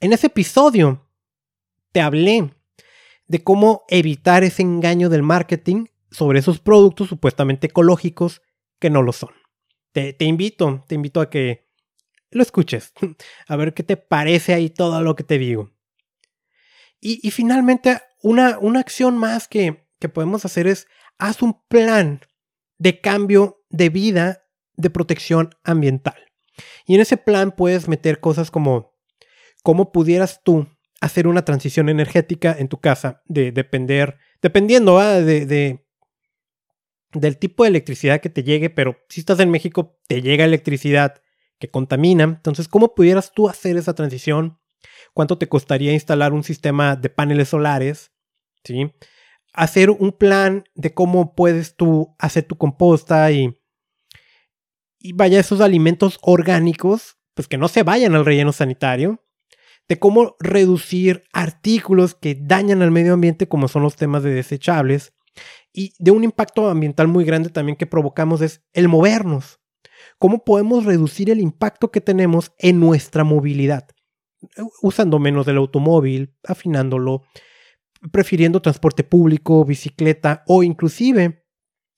En 0.00 0.12
ese 0.12 0.26
episodio 0.26 1.09
te 1.92 2.00
hablé 2.00 2.54
de 3.26 3.44
cómo 3.44 3.84
evitar 3.88 4.42
ese 4.44 4.62
engaño 4.62 5.08
del 5.08 5.22
marketing 5.22 5.86
sobre 6.10 6.40
esos 6.40 6.58
productos 6.60 7.08
supuestamente 7.08 7.68
ecológicos 7.68 8.42
que 8.78 8.90
no 8.90 9.02
lo 9.02 9.12
son. 9.12 9.30
Te, 9.92 10.16
invito, 10.20 10.84
te 10.86 10.94
invito 10.94 11.20
a 11.20 11.30
que 11.30 11.68
lo 12.30 12.42
escuches, 12.42 12.92
a 13.48 13.56
ver 13.56 13.74
qué 13.74 13.82
te 13.82 13.96
parece 13.96 14.54
ahí 14.54 14.70
todo 14.70 15.02
lo 15.02 15.16
que 15.16 15.24
te 15.24 15.38
digo. 15.38 15.70
Y, 17.02 17.30
finalmente, 17.30 17.98
una, 18.22 18.58
una 18.58 18.80
acción 18.80 19.16
más 19.16 19.48
que, 19.48 19.88
que 19.98 20.10
podemos 20.10 20.44
hacer 20.44 20.66
es, 20.66 20.86
haz 21.16 21.40
un 21.40 21.62
plan 21.66 22.20
de 22.76 23.00
cambio 23.00 23.64
de 23.70 23.88
vida 23.88 24.44
de 24.74 24.90
protección 24.90 25.50
ambiental. 25.64 26.16
Y 26.84 26.94
en 26.94 27.00
ese 27.00 27.16
plan 27.16 27.52
puedes 27.52 27.88
meter 27.88 28.20
cosas 28.20 28.50
como 28.50 28.98
cómo 29.62 29.92
pudieras 29.92 30.42
tú 30.42 30.66
hacer 31.00 31.26
una 31.26 31.44
transición 31.44 31.88
energética 31.88 32.54
en 32.58 32.68
tu 32.68 32.80
casa 32.80 33.22
de 33.26 33.52
depender, 33.52 34.18
dependiendo 34.42 34.98
de, 34.98 35.46
de, 35.46 35.86
del 37.12 37.38
tipo 37.38 37.62
de 37.62 37.70
electricidad 37.70 38.20
que 38.20 38.30
te 38.30 38.42
llegue, 38.42 38.70
pero 38.70 38.98
si 39.08 39.20
estás 39.20 39.40
en 39.40 39.50
México 39.50 39.98
te 40.06 40.22
llega 40.22 40.44
electricidad 40.44 41.22
que 41.58 41.70
contamina, 41.70 42.24
entonces 42.24 42.68
cómo 42.68 42.94
pudieras 42.94 43.32
tú 43.32 43.48
hacer 43.48 43.76
esa 43.76 43.94
transición, 43.94 44.58
cuánto 45.12 45.38
te 45.38 45.48
costaría 45.48 45.92
instalar 45.92 46.32
un 46.32 46.44
sistema 46.44 46.96
de 46.96 47.10
paneles 47.10 47.48
solares, 47.48 48.12
¿sí? 48.64 48.92
Hacer 49.52 49.90
un 49.90 50.12
plan 50.12 50.64
de 50.74 50.94
cómo 50.94 51.34
puedes 51.34 51.74
tú 51.76 52.14
hacer 52.18 52.44
tu 52.44 52.56
composta 52.56 53.30
y 53.32 53.60
y 55.00 55.14
vaya 55.14 55.40
esos 55.40 55.62
alimentos 55.62 56.18
orgánicos, 56.20 57.16
pues 57.34 57.48
que 57.48 57.56
no 57.56 57.68
se 57.68 57.82
vayan 57.82 58.14
al 58.14 58.26
relleno 58.26 58.52
sanitario, 58.52 59.24
de 59.90 59.98
cómo 59.98 60.36
reducir 60.38 61.24
artículos 61.32 62.14
que 62.14 62.36
dañan 62.40 62.80
al 62.80 62.92
medio 62.92 63.12
ambiente 63.12 63.48
como 63.48 63.66
son 63.66 63.82
los 63.82 63.96
temas 63.96 64.22
de 64.22 64.32
desechables, 64.32 65.12
Y 65.72 65.94
de 65.98 66.12
un 66.12 66.22
impacto 66.22 66.68
ambiental 66.68 67.08
muy 67.08 67.24
grande 67.24 67.48
también 67.48 67.76
que 67.76 67.86
provocamos 67.86 68.40
es 68.40 68.62
el 68.72 68.88
movernos. 68.88 69.58
¿Cómo 70.18 70.44
podemos 70.44 70.84
reducir 70.84 71.28
el 71.28 71.40
impacto 71.40 71.90
que 71.90 72.00
tenemos 72.00 72.52
en 72.58 72.78
nuestra 72.78 73.24
movilidad? 73.24 73.88
Usando 74.80 75.18
menos 75.18 75.44
del 75.44 75.56
automóvil, 75.56 76.36
afinándolo, 76.44 77.22
prefiriendo 78.12 78.62
transporte 78.62 79.02
público, 79.02 79.64
bicicleta 79.64 80.44
o 80.46 80.62
inclusive 80.62 81.44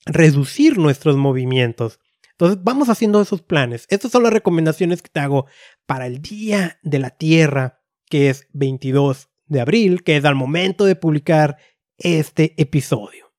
reducir 0.06 0.78
nuestros 0.78 1.16
movimientos. 1.16 2.00
Entonces 2.30 2.58
vamos 2.64 2.88
haciendo 2.88 3.20
esos 3.20 3.42
planes. 3.42 3.86
Estas 3.90 4.12
son 4.12 4.22
las 4.22 4.32
recomendaciones 4.32 5.02
que 5.02 5.10
te 5.10 5.20
hago 5.20 5.46
para 5.84 6.06
el 6.06 6.22
Día 6.22 6.78
de 6.82 6.98
la 6.98 7.10
Tierra, 7.10 7.81
que 8.12 8.28
es 8.28 8.46
22 8.52 9.30
de 9.46 9.62
abril, 9.62 10.02
que 10.02 10.18
es 10.18 10.26
al 10.26 10.34
momento 10.34 10.84
de 10.84 10.96
publicar 10.96 11.56
este 11.96 12.52
episodio. 12.60 13.32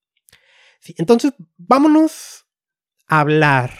entonces 0.97 1.35
vámonos 1.57 2.47
a 3.05 3.19
hablar 3.19 3.77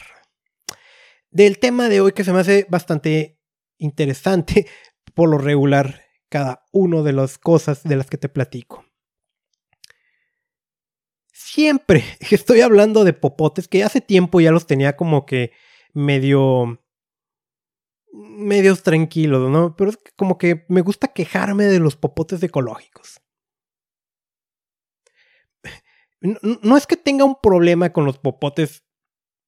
del 1.32 1.58
tema 1.58 1.90
de 1.90 2.00
hoy 2.00 2.12
que 2.12 2.24
se 2.24 2.32
me 2.32 2.42
hace 2.42 2.68
bastante 2.70 3.40
interesante 3.80 4.68
por 5.16 5.30
lo 5.30 5.40
regular 5.40 6.04
cada 6.30 6.64
una 6.72 7.02
de 7.02 7.14
las 7.14 7.40
cosas 7.40 7.82
de 7.82 7.96
las 7.96 8.08
que 8.08 8.20
te 8.20 8.30
platico. 8.30 8.86
Siempre 11.34 12.04
estoy 12.30 12.62
hablando 12.62 13.04
de 13.04 13.14
popotes 13.14 13.68
que 13.68 13.84
hace 13.84 14.00
tiempo 14.00 14.42
ya 14.42 14.52
los 14.52 14.68
tenía 14.68 14.96
como 14.96 15.26
que 15.26 15.54
medio 15.92 16.83
medios 18.14 18.84
tranquilos, 18.84 19.50
¿no? 19.50 19.76
Pero 19.76 19.90
es 19.90 20.00
como 20.16 20.38
que 20.38 20.66
me 20.70 20.82
gusta 20.82 21.08
quejarme 21.08 21.66
de 21.66 21.80
los 21.80 21.96
popotes 21.96 22.42
ecológicos. 22.44 23.20
No, 26.22 26.78
es 26.78 26.88
que 26.88 26.96
tenga 26.96 27.26
un 27.26 27.36
problema 27.42 27.92
con 27.92 28.06
los 28.06 28.18
popotes 28.18 28.86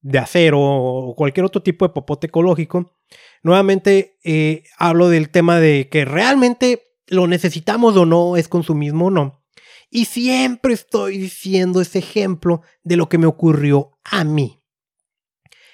de 0.02 0.18
acero 0.18 0.60
o 0.60 1.14
cualquier 1.16 1.46
otro 1.46 1.62
tipo 1.62 1.86
de 1.86 1.94
popote 1.94 2.26
ecológico. 2.26 2.98
Nuevamente 3.42 4.18
eh, 4.24 4.64
hablo 4.76 5.08
del 5.08 5.30
tema 5.30 5.58
de 5.58 5.88
que 5.88 6.04
realmente 6.04 6.82
lo 7.06 7.26
necesitamos 7.28 7.96
o 7.96 8.04
no, 8.04 8.36
es 8.36 8.48
consumismo 8.48 9.06
o 9.06 9.10
no. 9.10 9.46
Y 9.90 10.06
siempre 10.06 10.74
estoy 10.74 11.16
diciendo 11.16 11.80
ese 11.80 12.00
ejemplo 12.00 12.60
de 12.82 12.96
lo 12.96 13.08
que 13.08 13.18
me 13.18 13.26
ocurrió 13.26 13.98
a 14.04 14.24
mí. 14.24 14.60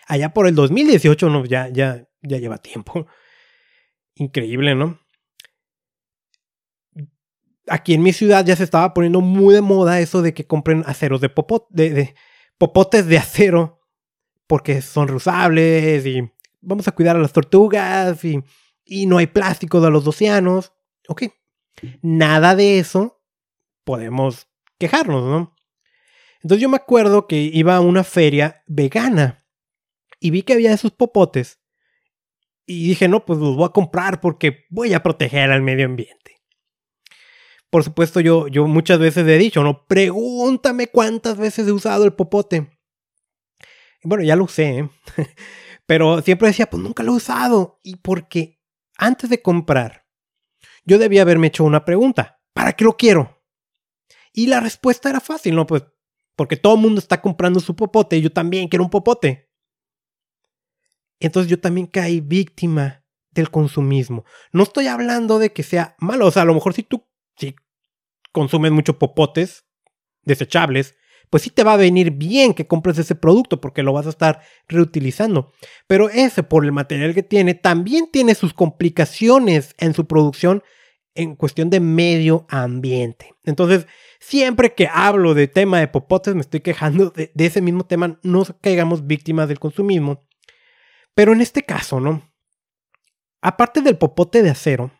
Allá 0.06 0.32
por 0.32 0.46
el 0.46 0.54
2018, 0.54 1.30
no, 1.30 1.44
ya, 1.46 1.68
ya, 1.68 2.06
ya 2.22 2.38
lleva 2.38 2.58
tiempo. 2.58 3.06
Increíble, 4.14 4.74
¿no? 4.74 4.98
Aquí 7.68 7.94
en 7.94 8.02
mi 8.02 8.12
ciudad 8.12 8.44
ya 8.44 8.56
se 8.56 8.64
estaba 8.64 8.92
poniendo 8.92 9.20
muy 9.20 9.54
de 9.54 9.62
moda 9.62 10.00
eso 10.00 10.20
de 10.20 10.34
que 10.34 10.46
compren 10.46 10.82
aceros 10.86 11.20
de, 11.20 11.30
de 11.70 12.14
popotes 12.58 13.06
de 13.06 13.18
acero 13.18 13.80
porque 14.46 14.82
son 14.82 15.08
reusables 15.08 16.04
y 16.04 16.30
vamos 16.60 16.86
a 16.88 16.92
cuidar 16.92 17.16
a 17.16 17.20
las 17.20 17.32
tortugas 17.32 18.24
y, 18.24 18.42
y 18.84 19.06
no 19.06 19.18
hay 19.18 19.26
plástico 19.26 19.80
de 19.80 19.90
los 19.90 20.06
océanos. 20.06 20.72
Ok, 21.08 21.22
nada 22.02 22.54
de 22.54 22.78
eso 22.78 23.22
podemos 23.84 24.48
quejarnos, 24.78 25.24
¿no? 25.24 25.56
Entonces 26.42 26.60
yo 26.60 26.68
me 26.68 26.76
acuerdo 26.76 27.26
que 27.26 27.36
iba 27.36 27.76
a 27.76 27.80
una 27.80 28.04
feria 28.04 28.62
vegana 28.66 29.46
y 30.20 30.30
vi 30.30 30.42
que 30.42 30.52
había 30.52 30.72
esos 30.72 30.90
popotes 30.90 31.61
y 32.66 32.88
dije, 32.88 33.08
no, 33.08 33.24
pues 33.24 33.38
los 33.38 33.56
voy 33.56 33.66
a 33.66 33.72
comprar 33.72 34.20
porque 34.20 34.66
voy 34.70 34.94
a 34.94 35.02
proteger 35.02 35.50
al 35.50 35.62
medio 35.62 35.86
ambiente. 35.86 36.36
Por 37.70 37.84
supuesto, 37.84 38.20
yo, 38.20 38.48
yo 38.48 38.66
muchas 38.66 38.98
veces 38.98 39.26
he 39.26 39.38
dicho, 39.38 39.62
no, 39.62 39.86
pregúntame 39.86 40.88
cuántas 40.88 41.38
veces 41.38 41.66
he 41.66 41.72
usado 41.72 42.04
el 42.04 42.12
popote. 42.12 42.78
Bueno, 44.04 44.24
ya 44.24 44.36
lo 44.36 44.44
usé, 44.44 44.78
¿eh? 44.78 44.90
pero 45.86 46.20
siempre 46.22 46.48
decía, 46.48 46.68
pues 46.68 46.82
nunca 46.82 47.02
lo 47.02 47.12
he 47.12 47.16
usado. 47.16 47.80
Y 47.82 47.96
porque 47.96 48.60
antes 48.98 49.30
de 49.30 49.40
comprar, 49.40 50.06
yo 50.84 50.98
debía 50.98 51.22
haberme 51.22 51.46
hecho 51.46 51.64
una 51.64 51.84
pregunta. 51.84 52.40
¿Para 52.52 52.74
qué 52.74 52.84
lo 52.84 52.96
quiero? 52.96 53.42
Y 54.32 54.46
la 54.46 54.60
respuesta 54.60 55.08
era 55.08 55.20
fácil, 55.20 55.54
¿no? 55.54 55.66
Pues 55.66 55.84
porque 56.36 56.56
todo 56.56 56.74
el 56.74 56.80
mundo 56.80 56.98
está 56.98 57.20
comprando 57.20 57.60
su 57.60 57.76
popote 57.76 58.16
y 58.16 58.22
yo 58.22 58.32
también 58.32 58.68
quiero 58.68 58.84
un 58.84 58.90
popote. 58.90 59.51
Entonces 61.26 61.50
yo 61.50 61.60
también 61.60 61.86
caí 61.86 62.20
víctima 62.20 63.04
del 63.30 63.50
consumismo. 63.50 64.24
No 64.52 64.62
estoy 64.62 64.88
hablando 64.88 65.38
de 65.38 65.52
que 65.52 65.62
sea 65.62 65.96
malo, 65.98 66.26
o 66.26 66.30
sea, 66.30 66.42
a 66.42 66.46
lo 66.46 66.54
mejor 66.54 66.74
si 66.74 66.82
tú 66.82 67.06
consumes 68.32 68.72
muchos 68.72 68.96
popotes 68.96 69.64
desechables, 70.24 70.94
pues 71.30 71.44
sí 71.44 71.50
te 71.50 71.64
va 71.64 71.74
a 71.74 71.78
venir 71.78 72.10
bien 72.10 72.54
que 72.54 72.66
compres 72.66 72.98
ese 72.98 73.14
producto 73.14 73.60
porque 73.60 73.82
lo 73.82 73.92
vas 73.92 74.06
a 74.06 74.10
estar 74.10 74.40
reutilizando. 74.68 75.52
Pero 75.86 76.10
ese, 76.10 76.42
por 76.42 76.64
el 76.64 76.72
material 76.72 77.14
que 77.14 77.22
tiene, 77.22 77.54
también 77.54 78.10
tiene 78.12 78.34
sus 78.34 78.52
complicaciones 78.52 79.74
en 79.78 79.94
su 79.94 80.06
producción 80.06 80.62
en 81.14 81.36
cuestión 81.36 81.70
de 81.70 81.80
medio 81.80 82.46
ambiente. 82.48 83.34
Entonces, 83.44 83.86
siempre 84.20 84.74
que 84.74 84.88
hablo 84.92 85.34
de 85.34 85.48
tema 85.48 85.78
de 85.78 85.88
popotes, 85.88 86.34
me 86.34 86.40
estoy 86.40 86.60
quejando 86.60 87.10
de, 87.10 87.32
ese 87.34 87.60
mismo 87.60 87.84
tema, 87.84 88.18
no 88.22 88.44
caigamos 88.60 89.06
víctimas 89.06 89.48
del 89.48 89.58
consumismo. 89.58 90.20
Pero 91.14 91.32
en 91.32 91.40
este 91.40 91.62
caso, 91.62 92.00
¿no? 92.00 92.32
Aparte 93.40 93.80
del 93.80 93.98
popote 93.98 94.42
de 94.42 94.50
acero, 94.50 94.92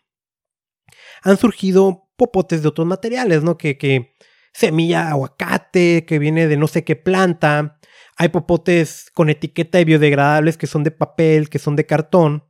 han 1.22 1.36
surgido 1.36 2.10
popotes 2.16 2.62
de 2.62 2.68
otros 2.68 2.86
materiales, 2.86 3.42
¿no? 3.42 3.56
Que, 3.56 3.78
que 3.78 4.14
semilla 4.52 5.08
aguacate 5.08 6.04
que 6.06 6.18
viene 6.18 6.48
de 6.48 6.56
no 6.56 6.68
sé 6.68 6.84
qué 6.84 6.96
planta. 6.96 7.78
Hay 8.16 8.28
popotes 8.28 9.10
con 9.14 9.30
etiqueta 9.30 9.78
de 9.78 9.84
biodegradables 9.84 10.56
que 10.56 10.66
son 10.66 10.84
de 10.84 10.90
papel, 10.90 11.48
que 11.48 11.58
son 11.58 11.76
de 11.76 11.86
cartón. 11.86 12.44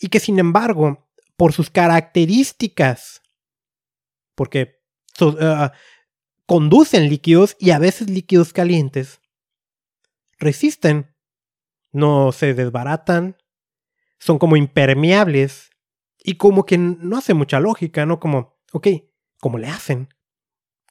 Y 0.00 0.08
que 0.08 0.18
sin 0.18 0.38
embargo, 0.38 1.08
por 1.36 1.52
sus 1.52 1.70
características, 1.70 3.22
porque 4.34 4.80
ah, 5.40 5.72
conducen 6.46 7.08
líquidos 7.08 7.56
y 7.60 7.70
a 7.70 7.78
veces 7.78 8.10
líquidos 8.10 8.52
calientes, 8.52 9.20
resisten, 10.38 11.11
no 11.92 12.32
se 12.32 12.54
desbaratan, 12.54 13.36
son 14.18 14.38
como 14.38 14.56
impermeables 14.56 15.70
y 16.18 16.36
como 16.36 16.64
que 16.64 16.78
no 16.78 17.18
hace 17.18 17.34
mucha 17.34 17.60
lógica, 17.60 18.06
¿no? 18.06 18.20
Como, 18.20 18.58
ok, 18.72 18.88
¿cómo 19.38 19.58
le 19.58 19.68
hacen? 19.68 20.08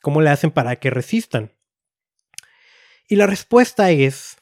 ¿Cómo 0.02 0.22
le 0.22 0.30
hacen 0.30 0.52
para 0.52 0.76
que 0.78 0.90
resistan? 0.90 1.54
Y 3.08 3.16
la 3.16 3.28
respuesta 3.28 3.92
es 3.92 4.38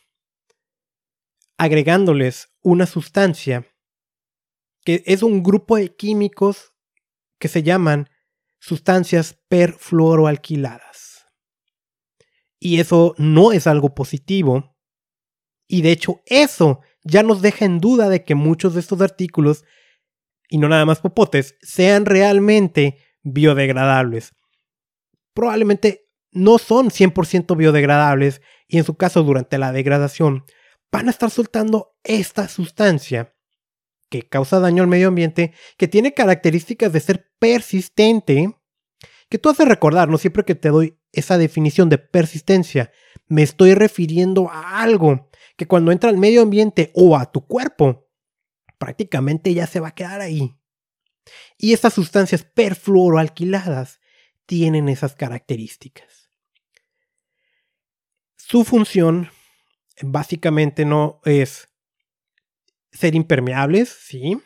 agregándoles 1.57 2.49
una 2.61 2.85
sustancia 2.85 3.65
que 4.83 5.03
es 5.05 5.23
un 5.23 5.43
grupo 5.43 5.75
de 5.75 5.95
químicos 5.95 6.73
que 7.37 7.47
se 7.47 7.63
llaman 7.63 8.09
sustancias 8.59 9.37
perfluoroalquiladas. 9.47 11.25
Y 12.59 12.79
eso 12.79 13.15
no 13.17 13.51
es 13.51 13.67
algo 13.67 13.95
positivo. 13.95 14.75
Y 15.69 15.83
de 15.83 15.91
hecho 15.91 16.21
eso 16.25 16.81
ya 17.05 17.23
nos 17.23 17.41
deja 17.41 17.63
en 17.63 17.79
duda 17.79 18.09
de 18.09 18.25
que 18.25 18.35
muchos 18.35 18.73
de 18.73 18.81
estos 18.81 18.99
artículos, 18.99 19.63
y 20.49 20.57
no 20.57 20.67
nada 20.67 20.85
más 20.85 20.99
popotes, 20.99 21.55
sean 21.61 22.05
realmente 22.05 22.97
biodegradables 23.23 24.33
probablemente 25.39 26.09
no 26.33 26.57
son 26.57 26.89
100% 26.89 27.55
biodegradables 27.55 28.41
y 28.67 28.77
en 28.77 28.83
su 28.83 28.95
caso 28.95 29.23
durante 29.23 29.57
la 29.57 29.71
degradación 29.71 30.43
van 30.91 31.07
a 31.07 31.11
estar 31.11 31.29
soltando 31.29 31.97
esta 32.03 32.49
sustancia 32.49 33.33
que 34.09 34.27
causa 34.27 34.59
daño 34.59 34.83
al 34.83 34.89
medio 34.89 35.07
ambiente, 35.07 35.53
que 35.77 35.88
tiene 35.88 36.13
características 36.13 36.91
de 36.91 36.99
ser 36.99 37.31
persistente, 37.39 38.53
que 39.29 39.38
tú 39.38 39.49
haces 39.49 39.65
recordar, 39.65 40.09
¿no? 40.09 40.17
Siempre 40.17 40.43
que 40.43 40.55
te 40.55 40.69
doy 40.69 40.99
esa 41.13 41.38
definición 41.38 41.88
de 41.88 41.99
persistencia, 41.99 42.91
me 43.27 43.43
estoy 43.43 43.75
refiriendo 43.75 44.49
a 44.49 44.81
algo 44.81 45.28
que 45.59 45.67
cuando 45.67 45.91
entra 45.91 46.09
al 46.09 46.17
medio 46.17 46.41
ambiente 46.41 46.89
o 46.95 47.17
a 47.17 47.33
tu 47.33 47.45
cuerpo, 47.45 48.09
prácticamente 48.77 49.53
ya 49.53 49.67
se 49.67 49.81
va 49.81 49.89
a 49.89 49.93
quedar 49.93 50.21
ahí. 50.21 50.57
Y 51.57 51.73
estas 51.73 51.93
sustancias 51.93 52.45
perfluoroalquiladas 52.45 53.99
tienen 54.45 54.87
esas 54.87 55.15
características. 55.15 56.29
Su 58.37 58.63
función 58.63 59.29
básicamente 60.01 60.85
no 60.85 61.19
es 61.25 61.67
ser 62.93 63.13
impermeables, 63.15 63.89
¿sí? 63.89 64.41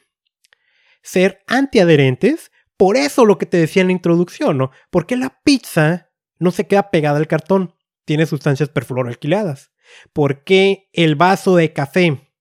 Ser 1.03 1.43
antiadherentes. 1.45 2.51
Por 2.75 2.97
eso 2.97 3.23
lo 3.23 3.37
que 3.37 3.45
te 3.45 3.57
decía 3.57 3.81
en 3.81 3.89
la 3.89 3.93
introducción, 3.93 4.57
¿no? 4.57 4.71
Porque 4.89 5.15
la 5.15 5.39
pizza 5.43 6.09
no 6.39 6.49
se 6.49 6.65
queda 6.65 6.89
pegada 6.89 7.19
al 7.19 7.27
cartón. 7.27 7.75
Tiene 8.03 8.25
sustancias 8.25 8.69
perfluoroalquiladas. 8.69 9.72
¿Por 10.11 10.43
qué 10.43 10.89
el 10.93 11.15
vaso 11.15 11.55
de 11.55 11.73
café 11.73 12.33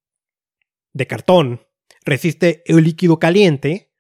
de 0.93 1.07
cartón 1.07 1.67
resiste 2.05 2.63
el 2.67 2.83
líquido 2.85 3.19
caliente? 3.19 3.93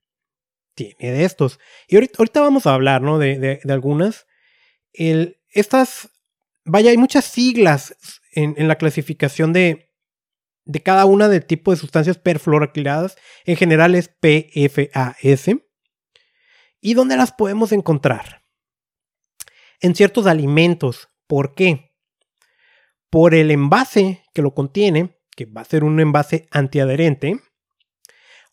tiene 0.74 0.94
de 1.12 1.24
estos. 1.24 1.60
Y 1.88 1.96
ahorita, 1.96 2.40
vamos 2.40 2.66
a 2.66 2.74
hablar, 2.74 3.02
¿no? 3.02 3.18
De, 3.18 3.60
algunas. 3.68 4.26
Estas 4.92 6.10
vaya, 6.64 6.90
hay 6.90 6.96
muchas 6.96 7.24
siglas 7.24 7.94
en, 8.32 8.68
la 8.68 8.76
clasificación 8.76 9.52
de, 9.52 9.90
cada 10.82 11.04
una 11.06 11.28
del 11.28 11.44
tipo 11.44 11.70
de 11.70 11.76
sustancias 11.76 12.18
perfluoroalquiladas. 12.18 13.16
En 13.44 13.56
general 13.56 13.94
es 13.94 14.08
PFAS. 14.08 15.48
¿Y 16.80 16.94
dónde 16.94 17.16
las 17.16 17.32
podemos 17.32 17.72
encontrar? 17.72 18.44
En 19.80 19.94
ciertos 19.94 20.26
alimentos. 20.26 21.08
¿Por 21.26 21.54
qué? 21.54 21.91
Por 23.12 23.34
el 23.34 23.50
envase 23.50 24.24
que 24.32 24.40
lo 24.40 24.54
contiene, 24.54 25.18
que 25.36 25.44
va 25.44 25.60
a 25.60 25.66
ser 25.66 25.84
un 25.84 26.00
envase 26.00 26.48
antiadherente, 26.50 27.40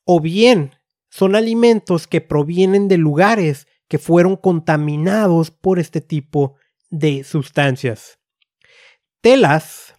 o 0.03 0.19
bien 0.19 0.75
son 1.09 1.37
alimentos 1.37 2.07
que 2.07 2.19
provienen 2.19 2.89
de 2.89 2.97
lugares 2.97 3.69
que 3.87 3.99
fueron 3.99 4.35
contaminados 4.35 5.49
por 5.49 5.79
este 5.79 6.01
tipo 6.01 6.57
de 6.89 7.23
sustancias. 7.23 8.19
Telas 9.21 9.95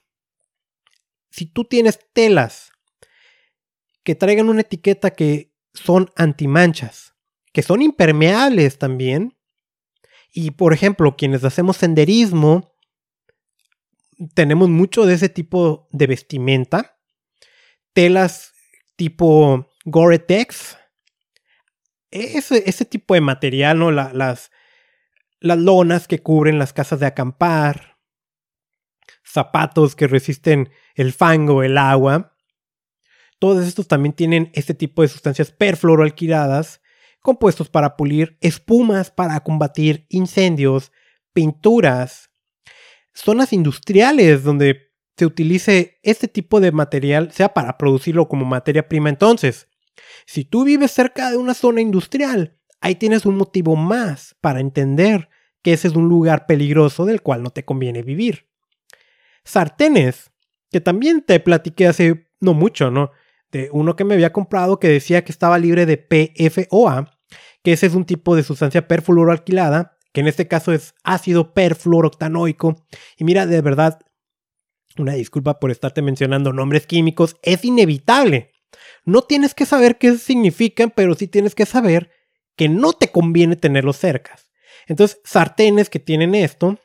si 1.31 1.47
tú 1.47 1.65
tienes 1.65 1.99
telas 2.13 2.71
que 4.03 4.15
traigan 4.15 4.51
una 4.51 4.61
etiqueta 4.61 5.11
que 5.11 5.55
son 5.73 6.11
antimanchas, 6.17 7.15
que 7.55 7.63
son 7.63 7.81
impermeables 7.81 8.79
también, 8.79 9.39
y 10.33 10.51
por 10.51 10.73
ejemplo, 10.73 11.17
quienes 11.17 11.45
hacemos 11.45 11.79
senderismo, 11.79 12.70
tenemos 14.35 14.69
mucho 14.69 15.07
de 15.07 15.15
ese 15.15 15.29
tipo 15.29 15.89
de 15.93 16.07
vestimenta, 16.07 16.99
telas 17.93 18.53
tipo 18.97 19.69
Gore-Tex, 19.85 20.77
ese, 22.11 22.69
ese, 22.69 22.85
tipo 22.85 23.15
de 23.15 23.21
material, 23.21 23.79
¿no? 23.79 23.91
las, 23.91 24.51
las 25.41 25.59
lonas 25.59 26.09
que 26.09 26.19
cubren 26.21 26.59
las 26.59 26.73
casas 26.73 27.01
de 27.01 27.07
acampar, 27.07 27.99
zapatos 29.25 29.95
que 29.95 30.07
resisten 30.07 30.71
el 30.95 31.13
fango, 31.13 31.63
el 31.63 31.79
agua. 31.79 32.37
Todos 33.39 33.67
estos 33.67 33.89
también 33.89 34.13
tienen 34.13 34.51
este 34.55 34.75
tipo 34.75 35.03
de 35.03 35.09
sustancias 35.09 35.51
perfluoroalquiladas, 35.53 36.83
compuestos 37.21 37.71
para 37.71 37.97
pulir, 37.97 38.37
espumas 38.41 39.11
para 39.11 39.41
combatir 39.41 40.07
incendios, 40.11 40.93
pinturas, 41.33 42.30
zonas 43.13 43.53
industriales 43.53 44.45
donde 44.45 44.93
se 45.17 45.27
utilice 45.27 45.99
este 46.03 46.29
tipo 46.29 46.61
de 46.61 46.73
material, 46.73 47.33
sea 47.33 47.53
para 47.53 47.77
producirlo 47.77 48.29
como 48.29 48.45
materia 48.45 48.89
prima. 48.89 49.09
Entonces, 49.09 49.69
si 50.27 50.45
tú 50.45 50.65
vives 50.65 50.91
cerca 50.93 51.31
de 51.31 51.37
una 51.37 51.55
zona 51.55 51.81
industrial, 51.81 52.59
ahí 52.81 52.95
tienes 52.95 53.27
un 53.27 53.37
motivo 53.37 53.77
más 53.77 54.37
para 54.41 54.61
entender 54.61 55.29
que 55.63 55.75
ese 55.75 55.89
es 55.89 55.95
un 55.95 56.09
lugar 56.09 56.47
peligroso 56.47 57.05
del 57.05 57.21
cual 57.21 57.43
no 57.43 57.51
te 57.51 57.65
conviene 57.65 58.03
vivir 58.03 58.51
sartenes, 59.45 60.31
que 60.71 60.81
también 60.81 61.23
te 61.23 61.41
platiqué 61.41 61.89
hace 61.89 62.31
no 62.41 62.55
mucho, 62.55 62.91
¿no? 62.91 63.11
De 63.51 63.69
uno 63.73 63.97
que 63.97 64.05
me 64.05 64.15
había 64.15 64.33
comprado 64.33 64.79
que 64.79 64.89
decía 64.89 65.25
que 65.25 65.33
estaba 65.33 65.59
libre 65.59 65.87
de 65.87 65.99
PFOA, 65.99 67.19
que 67.63 67.73
ese 67.73 67.87
es 67.87 67.95
un 67.95 68.05
tipo 68.05 68.37
de 68.37 68.43
sustancia 68.43 68.87
perfluoroalquilada, 68.87 69.99
que 70.13 70.21
en 70.21 70.29
este 70.29 70.49
caso 70.49 70.73
es 70.73 70.95
ácido 71.03 71.55
perfluoroctanoico. 71.55 72.85
Y 73.17 73.25
mira, 73.25 73.47
de 73.47 73.61
verdad, 73.61 74.01
una 74.99 75.15
disculpa 75.15 75.61
por 75.61 75.71
estarte 75.71 76.03
mencionando 76.03 76.53
nombres 76.53 76.87
químicos, 76.87 77.37
es 77.43 77.65
inevitable. 77.65 78.53
No 79.05 79.23
tienes 79.23 79.55
que 79.55 79.67
saber 79.67 79.99
qué 79.99 80.17
significan, 80.17 80.93
pero 80.95 81.15
sí 81.15 81.27
tienes 81.27 81.55
que 81.55 81.67
saber 81.67 82.11
que 82.57 82.69
no 82.69 82.93
te 82.93 83.09
conviene 83.09 83.57
tenerlos 83.57 83.97
cerca. 83.97 84.37
Entonces, 84.87 85.21
sartenes 85.25 85.89
que 85.89 86.01
tienen 86.01 86.35
esto, 86.35 86.79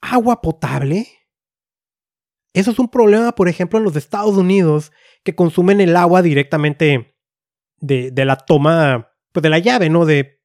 agua 0.00 0.40
potable? 0.40 1.06
Eso 2.52 2.72
es 2.72 2.78
un 2.78 2.88
problema, 2.88 3.32
por 3.32 3.48
ejemplo, 3.48 3.78
en 3.78 3.84
los 3.84 3.96
Estados 3.96 4.36
Unidos, 4.36 4.92
que 5.22 5.34
consumen 5.34 5.80
el 5.80 5.96
agua 5.96 6.22
directamente 6.22 7.16
de, 7.78 8.12
la 8.16 8.36
toma, 8.36 9.12
pues 9.32 9.42
de 9.42 9.50
la 9.50 9.58
llave, 9.58 9.88
¿no? 9.88 10.04
De, 10.04 10.39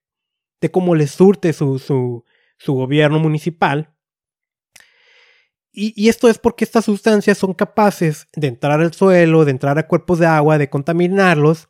de 0.66 0.72
cómo 0.72 0.96
les 0.96 1.12
surte 1.12 1.54
su, 1.54 1.80
su, 1.80 2.74
gobierno 2.74 3.20
municipal. 3.20 3.94
Y, 5.72 5.94
y, 5.96 6.10
esto 6.10 6.30
es 6.30 6.38
porque 6.40 6.64
estas 6.64 6.86
sustancias 6.86 7.38
son 7.38 7.54
capaces 7.54 8.28
de 8.34 8.48
entrar 8.48 8.80
al 8.80 8.94
suelo, 8.94 9.46
de 9.46 9.52
entrar 9.52 9.78
a 9.78 9.88
cuerpos 9.88 10.20
de 10.20 10.26
agua, 10.26 10.58
de 10.58 10.70
contaminarlos, 10.70 11.70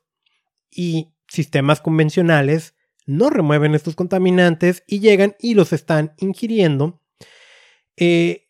y 0.72 1.14
sistemas 1.28 1.82
convencionales 1.82 2.76
no 3.06 3.30
remueven 3.30 3.76
estos 3.76 3.96
contaminantes 3.96 4.84
y 4.88 5.00
llegan 5.00 5.36
y 5.40 5.54
los 5.54 5.74
están 5.74 6.14
ingiriendo 6.18 7.02
eh, 7.98 8.46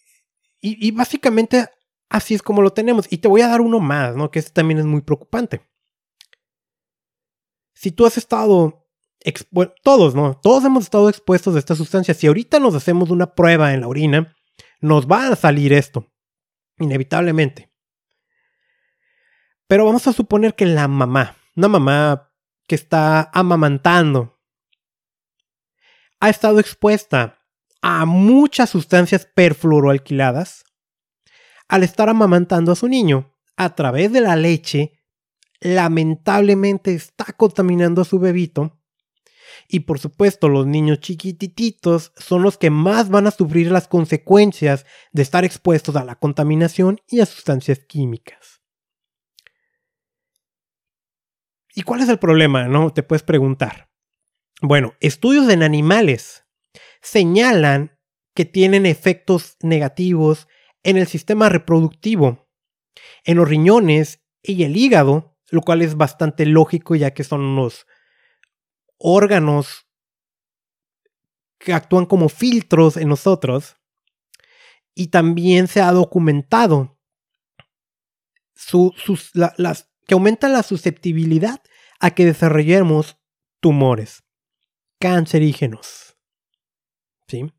y, 0.62 0.90
básicamente 0.90 1.70
así 2.10 2.34
es 2.34 2.42
como 2.42 2.64
lo 2.64 2.74
tenemos. 2.74 3.06
Y 3.12 3.20
te 3.20 3.28
voy 3.28 3.42
a 3.42 3.48
dar 3.48 3.62
uno 3.62 3.80
más, 3.80 4.16
¿no? 4.16 4.32
Que 4.32 4.40
este 4.40 4.52
también 4.52 4.80
es 4.80 4.86
muy 4.86 5.02
preocupante. 5.02 5.62
Si 7.76 7.92
tú 7.92 8.08
has 8.08 8.18
estado, 8.18 8.85
todos, 9.84 10.16
¿no? 10.16 10.40
Todos 10.42 10.64
hemos 10.66 10.84
estado 10.84 11.10
expuestos 11.10 11.56
a 11.56 11.60
esta 11.60 11.76
sustancia. 11.76 12.14
Si 12.14 12.28
ahorita 12.28 12.60
nos 12.60 12.76
hacemos 12.76 13.10
una 13.10 13.34
prueba 13.34 13.74
en 13.74 13.82
la 13.82 13.88
orina, 13.88 14.36
nos 14.82 15.08
va 15.08 15.28
a 15.28 15.36
salir 15.36 15.74
esto, 15.74 16.12
inevitablemente. 16.78 17.72
Pero 19.68 19.86
vamos 19.86 20.08
a 20.08 20.14
suponer 20.14 20.54
que 20.54 20.66
la 20.66 20.88
mamá, 20.88 21.38
una 21.56 21.68
mamá 21.68 22.32
que 22.68 22.76
está 22.76 23.30
amamantando, 23.34 24.40
ha 26.20 26.30
estado 26.30 26.60
expuesta 26.60 27.40
a 27.82 28.06
muchas 28.06 28.70
sustancias 28.70 29.28
perfluoroalquiladas, 29.34 30.66
al 31.68 31.84
estar 31.84 32.10
amamantando 32.10 32.72
a 32.72 32.76
su 32.76 32.88
niño 32.88 33.36
a 33.58 33.76
través 33.76 34.12
de 34.12 34.22
la 34.22 34.36
leche, 34.36 35.00
lamentablemente 35.60 36.94
está 36.94 37.26
contaminando 37.34 38.02
a 38.02 38.06
su 38.06 38.20
bebito. 38.20 38.80
Y 39.68 39.82
por 39.82 40.00
supuesto, 40.00 40.48
los 40.48 40.68
niños 40.68 41.00
chiquititos 41.00 42.14
son 42.16 42.44
los 42.44 42.58
que 42.58 42.70
más 42.70 43.10
van 43.10 43.28
a 43.28 43.32
sufrir 43.32 43.72
las 43.72 43.88
consecuencias 43.88 44.86
de 45.12 45.24
estar 45.24 45.44
expuestos 45.44 45.96
a 45.96 46.06
la 46.06 46.16
contaminación 46.16 47.02
y 47.08 47.20
a 47.20 47.26
sustancias 47.26 47.80
químicas. 47.80 48.62
¿Y 51.74 51.82
cuál 51.82 52.02
es 52.02 52.10
el 52.10 52.20
problema? 52.20 52.68
No 52.68 52.94
te 52.94 53.04
puedes 53.04 53.24
preguntar. 53.24 53.90
Bueno, 54.62 54.94
estudios 55.02 55.50
en 55.50 55.62
animales 55.62 56.46
señalan 57.02 58.00
que 58.34 58.46
tienen 58.46 58.86
efectos 58.86 59.58
negativos 59.62 60.48
en 60.84 60.98
el 60.98 61.08
sistema 61.08 61.50
reproductivo, 61.50 62.48
en 63.24 63.38
los 63.38 63.50
riñones 63.50 64.24
y 64.42 64.64
el 64.64 64.78
hígado, 64.78 65.38
lo 65.50 65.62
cual 65.62 65.82
es 65.82 65.96
bastante 65.96 66.46
lógico 66.46 66.96
ya 66.96 67.14
que 67.14 67.24
son 67.24 67.42
unos 67.42 67.88
órganos 68.98 69.88
que 71.60 71.74
actúan 71.74 72.06
como 72.06 72.30
filtros 72.30 72.98
en 72.98 73.10
nosotros. 73.10 73.78
Y 74.94 75.08
también 75.08 75.68
se 75.68 75.82
ha 75.82 75.92
documentado 75.92 76.98
las, 79.34 79.92
que 80.08 80.14
aumenta 80.14 80.48
la 80.48 80.64
susceptibilidad 80.64 81.62
a 82.00 82.12
que 82.12 82.26
desarrollemos 82.26 83.18
tumores 83.60 84.24
cancerígenos. 85.00 86.18
¿sí? 87.28 87.52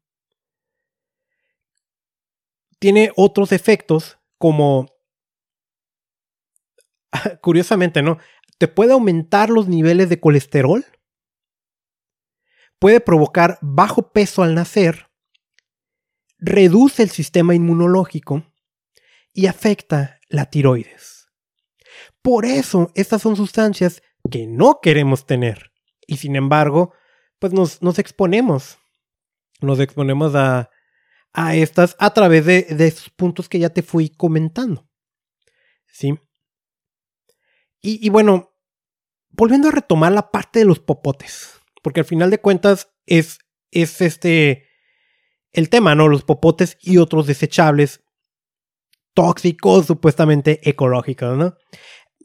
Tiene 2.79 3.13
otros 3.17 3.53
efectos 3.53 4.19
como, 4.39 4.87
curiosamente, 7.43 8.03
¿no? 8.03 8.19
Te 8.59 8.69
puede 8.69 8.93
aumentar 8.93 9.51
los 9.51 9.69
niveles 9.69 10.09
de 10.09 10.21
colesterol, 10.21 10.85
puede 12.87 13.01
provocar 13.01 13.59
bajo 13.63 14.13
peso 14.13 14.45
al 14.45 14.55
nacer, 14.55 15.11
reduce 16.39 17.03
el 17.03 17.11
sistema 17.11 17.53
inmunológico 17.53 18.47
y 19.33 19.47
afecta 19.47 20.21
la 20.29 20.51
tiroides. 20.51 21.27
Por 22.23 22.45
eso, 22.45 22.93
estas 22.95 23.23
son 23.23 23.35
sustancias 23.35 24.05
que 24.31 24.47
no 24.47 24.79
queremos 24.81 25.27
tener 25.27 25.73
y 26.07 26.19
sin 26.19 26.37
embargo, 26.37 26.93
pues 27.41 27.53
nos, 27.53 27.83
nos 27.83 27.99
exponemos 27.99 28.79
nos 29.61 29.81
exponemos 29.81 30.37
a, 30.37 30.71
a 31.33 31.57
estas 31.57 31.97
a 31.99 32.15
través 32.15 32.47
de, 32.47 32.63
de 32.63 32.87
esos 32.87 33.11
puntos 33.11 33.49
que 33.49 33.59
ya 33.59 33.71
te 33.71 33.83
fui 33.83 34.11
comentando. 34.11 34.89
¿Sí? 35.89 36.17
Y, 37.81 38.07
y, 38.07 38.11
bueno, 38.11 38.55
volviendo 39.31 39.71
a 39.71 39.73
retomar 39.73 40.13
la 40.13 40.31
parte 40.31 40.61
de 40.61 40.67
los 40.67 40.79
popotes, 40.79 41.57
porque 41.87 42.01
al 42.01 42.07
final 42.07 42.31
de 42.31 42.41
cuentas 42.41 42.91
es, 43.07 43.39
es 43.71 44.01
este 44.01 44.67
el 45.53 45.69
tema, 45.69 45.95
¿no? 45.95 46.09
Los 46.09 46.25
popotes 46.25 46.77
y 46.83 46.99
otros 46.99 47.29
desechables 47.29 48.03
tóxicos, 49.15 49.87
supuestamente 49.87 50.61
ecológicos, 50.69 51.39
¿no? 51.39 51.55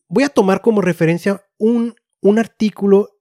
Voy 0.08 0.24
a 0.24 0.30
tomar 0.30 0.62
como 0.62 0.82
referencia 0.82 1.46
un, 1.60 1.94
un 2.22 2.40
artículo 2.40 3.20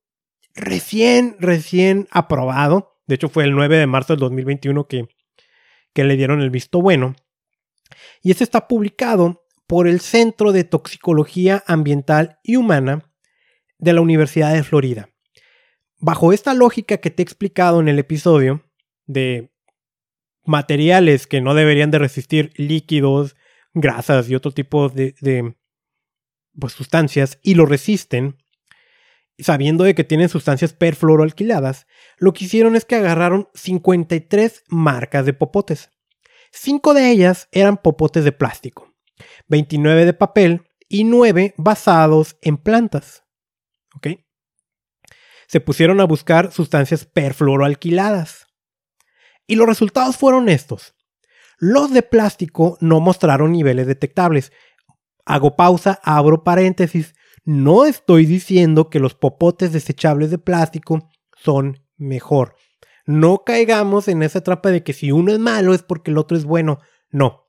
recién, 0.55 1.37
recién 1.39 2.09
aprobado 2.11 2.91
de 3.11 3.17
hecho, 3.17 3.29
fue 3.29 3.43
el 3.43 3.57
9 3.57 3.77
de 3.77 3.89
marzo 3.89 4.13
del 4.13 4.21
2021 4.21 4.87
que, 4.87 5.09
que 5.93 6.05
le 6.05 6.17
dieron 6.17 6.43
el 6.43 6.51
visto 6.51 6.81
bueno. 6.81 7.17
Y 8.23 8.31
este 8.31 8.45
está 8.45 8.69
publicado 8.69 9.45
por 9.67 9.89
el 9.89 9.99
Centro 9.99 10.53
de 10.53 10.63
Toxicología 10.63 11.65
Ambiental 11.67 12.39
y 12.45 12.55
Humana 12.55 13.13
de 13.79 13.95
la 13.95 14.01
Universidad 14.01 14.55
de 14.55 14.63
Florida. 14.63 15.10
Bajo 16.01 16.33
esta 16.33 16.55
lógica 16.55 16.97
que 16.97 17.11
te 17.11 17.23
he 17.23 17.25
explicado 17.25 17.79
en 17.81 17.89
el 17.89 17.99
episodio 17.99 18.65
de 19.07 19.53
materiales 20.45 21.27
que 21.27 21.43
no 21.43 21.53
deberían 21.55 21.91
de 21.91 21.99
resistir 21.99 22.53
líquidos, 22.57 23.37
grasas 23.75 24.29
y 24.31 24.35
otro 24.35 24.51
tipo 24.51 24.89
de, 24.89 25.55
pues, 26.59 26.73
sustancias 26.73 27.39
y 27.43 27.55
lo 27.55 27.67
resisten, 27.67 28.39
sabiendo 29.39 29.85
de 29.85 29.95
que 29.95 30.05
tienen 30.05 30.31
sustancias 30.31 30.73
perfluoroalquiladas, 30.73 31.87
lo 32.17 32.33
que 32.33 32.47
hicieron 32.47 32.77
es 32.77 32.87
que 32.87 32.97
agarraron 32.97 33.49
53 33.53 34.65
marcas 34.69 35.27
de 35.27 35.35
popotes. 35.35 35.91
Cinco 36.51 36.95
de 36.95 37.11
ellas 37.11 37.49
eran 37.53 37.77
popotes 37.77 38.25
de 38.25 38.33
plástico, 38.33 38.95
29 39.49 40.07
de 40.07 40.15
papel 40.15 40.67
y 40.89 41.05
9 41.05 41.55
basados 41.59 42.39
en 42.41 42.57
plantas. 42.57 43.25
¿Ok? 43.95 44.09
Se 45.51 45.59
pusieron 45.59 46.01
a 46.01 46.05
buscar 46.05 46.53
sustancias 46.53 47.07
perfluoroalquiladas. 47.07 48.47
Y 49.49 49.57
los 49.57 49.67
resultados 49.67 50.17
fueron 50.17 50.49
estos. 50.49 50.95
Los 51.59 51.93
de 51.93 52.03
plástico 52.03 52.79
no 52.81 53.01
mostraron 53.01 53.51
niveles 53.51 53.89
detectables. 53.89 54.53
Hago 55.25 55.57
pausa, 55.57 55.99
abro 56.05 56.45
paréntesis. 56.45 57.17
No 57.45 57.85
estoy 57.85 58.27
diciendo 58.27 58.91
que 58.91 59.01
los 59.01 59.17
popotes 59.17 59.73
desechables 59.73 60.31
de 60.31 60.39
plástico 60.39 61.11
son 61.37 61.85
mejor. 61.97 62.55
No 63.05 63.43
caigamos 63.45 64.07
en 64.07 64.23
esa 64.23 64.43
trampa 64.43 64.71
de 64.71 64.85
que 64.85 64.93
si 64.93 65.11
uno 65.11 65.33
es 65.33 65.41
malo 65.41 65.75
es 65.75 65.83
porque 65.83 66.13
el 66.13 66.19
otro 66.19 66.37
es 66.37 66.45
bueno. 66.45 66.79
No. 67.11 67.49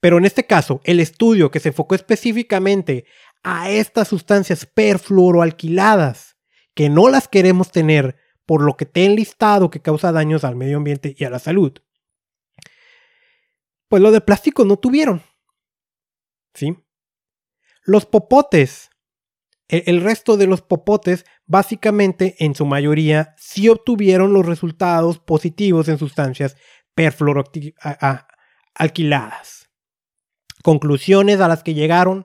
Pero 0.00 0.18
en 0.18 0.24
este 0.24 0.48
caso, 0.48 0.80
el 0.82 0.98
estudio 0.98 1.52
que 1.52 1.60
se 1.60 1.68
enfocó 1.68 1.94
específicamente 1.94 3.04
a 3.44 3.70
estas 3.70 4.08
sustancias 4.08 4.66
perfluoroalquiladas, 4.66 6.29
que 6.80 6.88
no 6.88 7.10
las 7.10 7.28
queremos 7.28 7.70
tener 7.70 8.16
por 8.46 8.62
lo 8.62 8.78
que 8.78 8.86
te 8.86 9.02
he 9.02 9.04
enlistado 9.04 9.68
que 9.68 9.82
causa 9.82 10.12
daños 10.12 10.44
al 10.44 10.56
medio 10.56 10.78
ambiente 10.78 11.14
y 11.14 11.24
a 11.24 11.28
la 11.28 11.38
salud, 11.38 11.74
pues 13.86 14.02
lo 14.02 14.10
de 14.10 14.22
plástico 14.22 14.64
no 14.64 14.78
tuvieron. 14.78 15.22
¿Sí? 16.54 16.78
Los 17.82 18.06
popotes, 18.06 18.88
e, 19.68 19.82
el 19.88 20.00
resto 20.00 20.38
de 20.38 20.46
los 20.46 20.62
popotes, 20.62 21.26
básicamente 21.44 22.36
en 22.38 22.54
su 22.54 22.64
mayoría, 22.64 23.34
sí 23.36 23.68
obtuvieron 23.68 24.32
los 24.32 24.46
resultados 24.46 25.18
positivos 25.18 25.86
en 25.90 25.98
sustancias 25.98 26.56
perfluoroalquiladas. 26.94 29.68
Conclusiones 30.62 31.40
a 31.40 31.48
las 31.48 31.62
que 31.62 31.74
llegaron. 31.74 32.24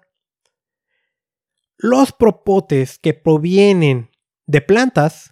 Los 1.76 2.13
popotes 2.13 3.00
que 3.00 3.13
provienen 3.13 4.14
de 4.46 4.62
plantas 4.62 5.32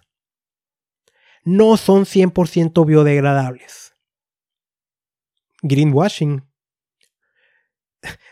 no 1.44 1.76
son 1.76 2.04
100% 2.04 2.86
biodegradables 2.86 3.84
greenwashing. 5.64 6.46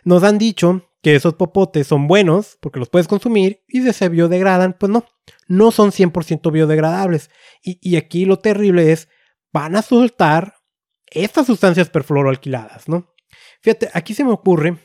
Nos 0.05 0.23
han 0.23 0.39
dicho 0.39 0.89
que 1.03 1.17
esos 1.17 1.35
popotes 1.35 1.89
son 1.89 2.07
buenos 2.07 2.59
porque 2.61 2.79
los 2.79 2.89
puedes 2.89 3.09
consumir 3.09 3.65
y 3.67 3.81
se 3.93 4.09
biodegradan. 4.09 4.77
Pues 4.79 4.93
no, 4.93 5.05
no 5.49 5.73
son 5.73 5.91
100% 5.91 6.53
biodegradables. 6.53 7.31
Y, 7.63 7.97
aquí 7.97 8.25
lo 8.25 8.39
terrible 8.39 8.93
es, 8.93 9.09
van 9.53 9.75
a 9.75 9.83
soltar 9.83 10.57
estas 11.07 11.47
sustancias 11.47 11.91
perfluoroalquiladas, 11.91 12.89
¿no? 12.89 13.13
Fíjate, 13.61 13.91
aquí 13.95 14.15
se 14.15 14.25
me 14.25 14.33
ocurre 14.33 14.79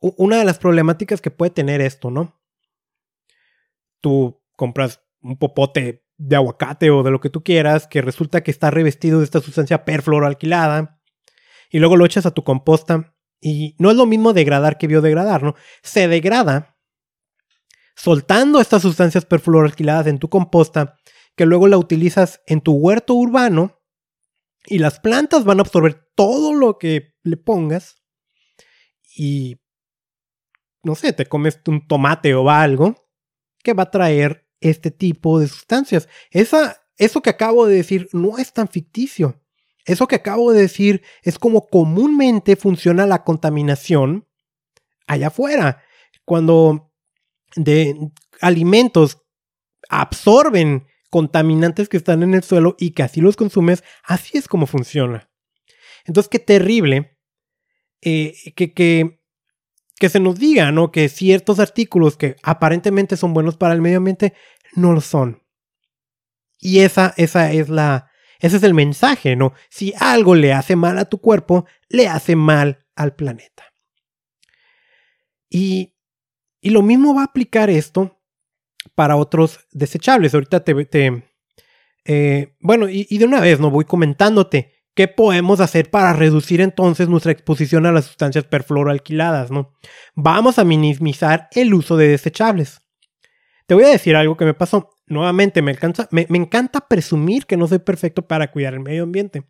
una 0.00 0.38
de 0.38 0.44
las 0.44 0.58
problemáticas 0.58 1.20
que 1.20 1.30
puede 1.30 1.50
tener 1.50 1.80
esto, 1.80 2.10
¿no? 2.10 2.40
Tú 4.00 4.40
compras 4.58 5.00
un 5.22 5.38
popote 5.38 6.04
de 6.16 6.34
aguacate 6.34 6.90
o 6.90 7.04
de 7.04 7.12
lo 7.12 7.20
que 7.20 7.30
tú 7.30 7.44
quieras 7.44 7.86
que 7.86 8.02
resulta 8.02 8.42
que 8.42 8.50
está 8.50 8.72
revestido 8.72 9.20
de 9.20 9.24
esta 9.24 9.40
sustancia 9.40 9.84
perfluoroalquilada 9.84 11.00
y 11.70 11.78
luego 11.78 11.96
lo 11.96 12.04
echas 12.04 12.26
a 12.26 12.32
tu 12.32 12.42
composta 12.42 13.14
y 13.40 13.76
no 13.78 13.90
es 13.90 13.96
lo 13.96 14.04
mismo 14.04 14.32
degradar 14.32 14.76
que 14.76 14.88
biodegradar, 14.88 15.44
¿no? 15.44 15.54
Se 15.82 16.08
degrada 16.08 16.76
soltando 17.94 18.60
estas 18.60 18.82
sustancias 18.82 19.24
perfluoroalquiladas 19.24 20.08
en 20.08 20.18
tu 20.18 20.28
composta 20.28 20.96
que 21.36 21.46
luego 21.46 21.68
la 21.68 21.78
utilizas 21.78 22.42
en 22.46 22.60
tu 22.60 22.72
huerto 22.72 23.14
urbano 23.14 23.80
y 24.66 24.80
las 24.80 24.98
plantas 24.98 25.44
van 25.44 25.60
a 25.60 25.62
absorber 25.62 26.10
todo 26.16 26.52
lo 26.52 26.78
que 26.78 27.14
le 27.22 27.36
pongas 27.36 28.02
y 29.16 29.60
no 30.82 30.96
sé, 30.96 31.12
te 31.12 31.26
comes 31.26 31.60
un 31.68 31.86
tomate 31.86 32.34
o 32.34 32.50
algo 32.50 33.08
que 33.62 33.72
va 33.72 33.84
a 33.84 33.90
traer 33.90 34.47
este 34.60 34.90
tipo 34.90 35.40
de 35.40 35.48
sustancias. 35.48 36.08
Esa, 36.30 36.80
eso 36.96 37.22
que 37.22 37.30
acabo 37.30 37.66
de 37.66 37.76
decir 37.76 38.08
no 38.12 38.38
es 38.38 38.52
tan 38.52 38.68
ficticio. 38.68 39.40
Eso 39.84 40.06
que 40.06 40.16
acabo 40.16 40.52
de 40.52 40.60
decir 40.60 41.02
es 41.22 41.38
como 41.38 41.66
comúnmente 41.66 42.56
funciona 42.56 43.06
la 43.06 43.24
contaminación 43.24 44.28
allá 45.06 45.28
afuera. 45.28 45.82
Cuando 46.24 46.92
de 47.56 47.96
alimentos 48.40 49.22
absorben 49.88 50.86
contaminantes 51.10 51.88
que 51.88 51.96
están 51.96 52.22
en 52.22 52.34
el 52.34 52.42
suelo 52.42 52.76
y 52.78 52.90
que 52.90 53.02
así 53.02 53.20
los 53.20 53.36
consumes, 53.36 53.82
así 54.04 54.36
es 54.36 54.46
como 54.46 54.66
funciona. 54.66 55.30
Entonces, 56.04 56.28
qué 56.28 56.38
terrible 56.38 57.18
eh, 58.00 58.34
que, 58.54 58.72
que, 58.72 59.17
que, 59.98 60.08
se 60.08 60.20
nos 60.20 60.38
diga, 60.38 60.72
¿no? 60.72 60.90
Que 60.90 61.08
ciertos 61.08 61.58
artículos 61.58 62.16
que 62.16 62.36
aparentemente 62.42 63.16
son 63.16 63.34
buenos 63.34 63.56
para 63.56 63.74
el 63.74 63.80
medio 63.80 63.98
ambiente, 63.98 64.34
no 64.74 64.92
lo 64.92 65.00
son. 65.00 65.42
Y 66.58 66.80
esa, 66.80 67.14
esa 67.16 67.52
es 67.52 67.68
la, 67.68 68.10
ese 68.40 68.56
es 68.56 68.62
el 68.62 68.74
mensaje, 68.74 69.36
¿no? 69.36 69.52
Si 69.70 69.92
algo 69.98 70.34
le 70.34 70.52
hace 70.52 70.76
mal 70.76 70.98
a 70.98 71.04
tu 71.04 71.18
cuerpo, 71.18 71.66
le 71.88 72.08
hace 72.08 72.36
mal 72.36 72.86
al 72.94 73.14
planeta. 73.14 73.64
Y, 75.50 75.94
y 76.60 76.70
lo 76.70 76.82
mismo 76.82 77.14
va 77.14 77.22
a 77.22 77.26
aplicar 77.26 77.70
esto 77.70 78.20
para 78.94 79.16
otros 79.16 79.60
desechables. 79.72 80.34
Ahorita 80.34 80.64
te... 80.64 81.24
Eh, 82.04 82.56
bueno, 82.60 82.88
y, 82.88 83.06
y 83.10 83.18
de 83.18 83.24
una 83.26 83.40
vez, 83.40 83.60
¿no? 83.60 83.70
Voy 83.70 83.84
comentándote 83.84 84.77
qué 84.98 85.06
podemos 85.06 85.60
hacer 85.60 85.92
para 85.92 86.12
reducir 86.12 86.60
entonces 86.60 87.08
nuestra 87.08 87.30
exposición 87.30 87.86
a 87.86 87.92
las 87.92 88.06
sustancias 88.06 88.42
perfluoroalquiladas, 88.42 89.52
¿no? 89.52 89.72
Vamos 90.16 90.58
a 90.58 90.64
minimizar 90.64 91.46
el 91.52 91.72
uso 91.72 91.96
de 91.96 92.08
desechables. 92.08 92.80
Te 93.68 93.74
voy 93.74 93.84
a 93.84 93.90
decir 93.90 94.16
algo 94.16 94.36
que 94.36 94.44
me 94.44 94.54
pasó 94.54 94.90
nuevamente 95.06 95.62
me, 95.62 95.76
me, 96.10 96.38
encanta 96.38 96.88
presumir 96.88 97.46
que 97.46 97.56
no 97.56 97.68
soy 97.68 97.78
perfecto 97.78 98.26
para 98.26 98.50
cuidar 98.50 98.74
el 98.74 98.80
medio 98.80 99.04
ambiente. 99.04 99.44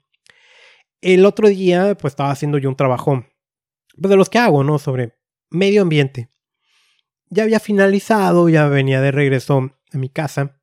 El 1.01 1.25
otro 1.25 1.49
día, 1.49 1.97
pues 1.99 2.13
estaba 2.13 2.31
haciendo 2.31 2.59
yo 2.59 2.69
un 2.69 2.77
trabajo, 2.77 3.25
pues 3.99 4.11
de 4.11 4.17
los 4.17 4.29
que 4.29 4.37
hago, 4.37 4.65
¿no? 4.65 4.79
Sobre 4.79 5.15
medio 5.49 5.81
ambiente. 5.81 6.29
Ya 7.31 7.45
había 7.45 7.59
finalizado, 7.59 8.51
ya 8.51 8.69
venía 8.69 9.01
de 9.01 9.13
regreso 9.13 9.71
a 9.95 9.97
mi 9.97 10.11
casa 10.11 10.61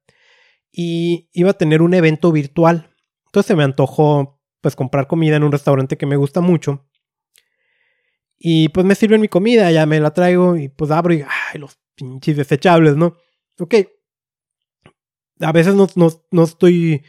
y 0.71 1.31
iba 1.33 1.49
a 1.49 1.57
tener 1.57 1.81
un 1.81 1.95
evento 1.95 2.31
virtual. 2.31 2.91
Entonces 3.25 3.47
se 3.47 3.55
me 3.55 3.63
antojó, 3.63 4.34
pues, 4.65 4.75
comprar 4.75 5.05
comida 5.05 5.35
en 5.35 5.43
un 5.43 5.51
restaurante 5.51 5.95
que 5.95 6.07
me 6.07 6.15
gusta 6.15 6.41
mucho. 6.41 6.87
Y 8.35 8.69
pues 8.69 8.83
me 8.83 8.95
sirven 8.95 9.21
mi 9.21 9.27
comida, 9.27 9.71
ya 9.71 9.85
me 9.85 9.99
la 9.99 10.11
traigo 10.11 10.57
y 10.57 10.69
pues 10.69 10.89
abro 10.89 11.13
y, 11.13 11.21
ay, 11.21 11.59
los 11.59 11.77
pinches 11.93 12.35
desechables, 12.35 12.95
¿no? 12.95 13.15
Ok, 13.59 13.75
a 15.39 15.51
veces 15.51 15.75
no, 15.75 16.43
estoy 16.43 17.03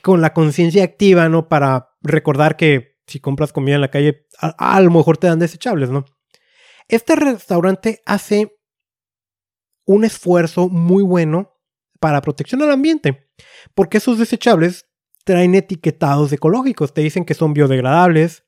con 0.00 0.22
la 0.22 0.32
conciencia 0.32 0.82
activa, 0.82 1.28
¿no? 1.28 1.46
Para 1.50 1.90
recordar 2.00 2.56
que 2.56 2.96
si 3.06 3.20
compras 3.20 3.52
comida 3.52 3.74
en 3.74 3.82
la 3.82 3.90
calle, 3.90 4.26
a, 4.38 4.80
lo 4.80 4.90
mejor 4.90 5.18
te 5.18 5.26
dan 5.26 5.40
desechables, 5.40 5.90
¿no? 5.90 6.06
Este 6.88 7.16
restaurante 7.16 8.00
hace 8.06 8.56
un 9.84 10.06
esfuerzo 10.06 10.70
muy 10.70 11.02
bueno 11.02 11.54
para 12.00 12.22
protección 12.22 12.62
al 12.62 12.70
ambiente, 12.70 13.30
porque 13.74 13.98
esos 13.98 14.18
desechables 14.18 14.86
traen 15.24 15.54
etiquetados 15.54 16.32
ecológicos, 16.32 16.94
te 16.94 17.02
dicen 17.02 17.24
que 17.24 17.34
son 17.34 17.54
biodegradables, 17.54 18.44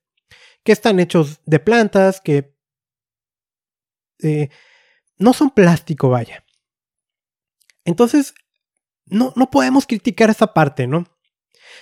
que 0.65 0.73
están 0.73 0.99
hechos 0.99 1.41
de 1.45 1.61
plantas, 1.61 2.21
que 2.21 2.57
eh, 4.23 4.49
no 5.19 5.33
son 5.33 5.51
plástico, 5.51 6.09
vaya. 6.09 6.45
Entonces, 7.85 8.35
no, 9.07 9.33
no 9.37 9.51
podemos 9.51 9.87
criticar 9.87 10.31
esa 10.31 10.55
parte, 10.55 10.87
¿no? 10.87 11.05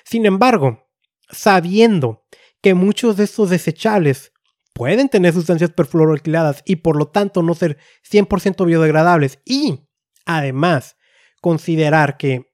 Sin 0.04 0.26
embargo, 0.26 0.88
sabiendo 1.30 2.26
que 2.60 2.74
muchos 2.74 3.16
de 3.16 3.24
estos 3.24 3.50
desechables 3.50 4.32
pueden 4.72 5.08
tener 5.08 5.32
sustancias 5.32 5.70
perfluoroalquiladas 5.70 6.62
y 6.64 6.76
por 6.76 6.96
lo 6.96 7.08
tanto 7.08 7.42
no 7.42 7.54
ser 7.54 7.78
100% 8.10 8.64
biodegradables 8.64 9.40
y 9.44 9.80
además 10.24 10.96
considerar 11.40 12.16
que 12.16 12.51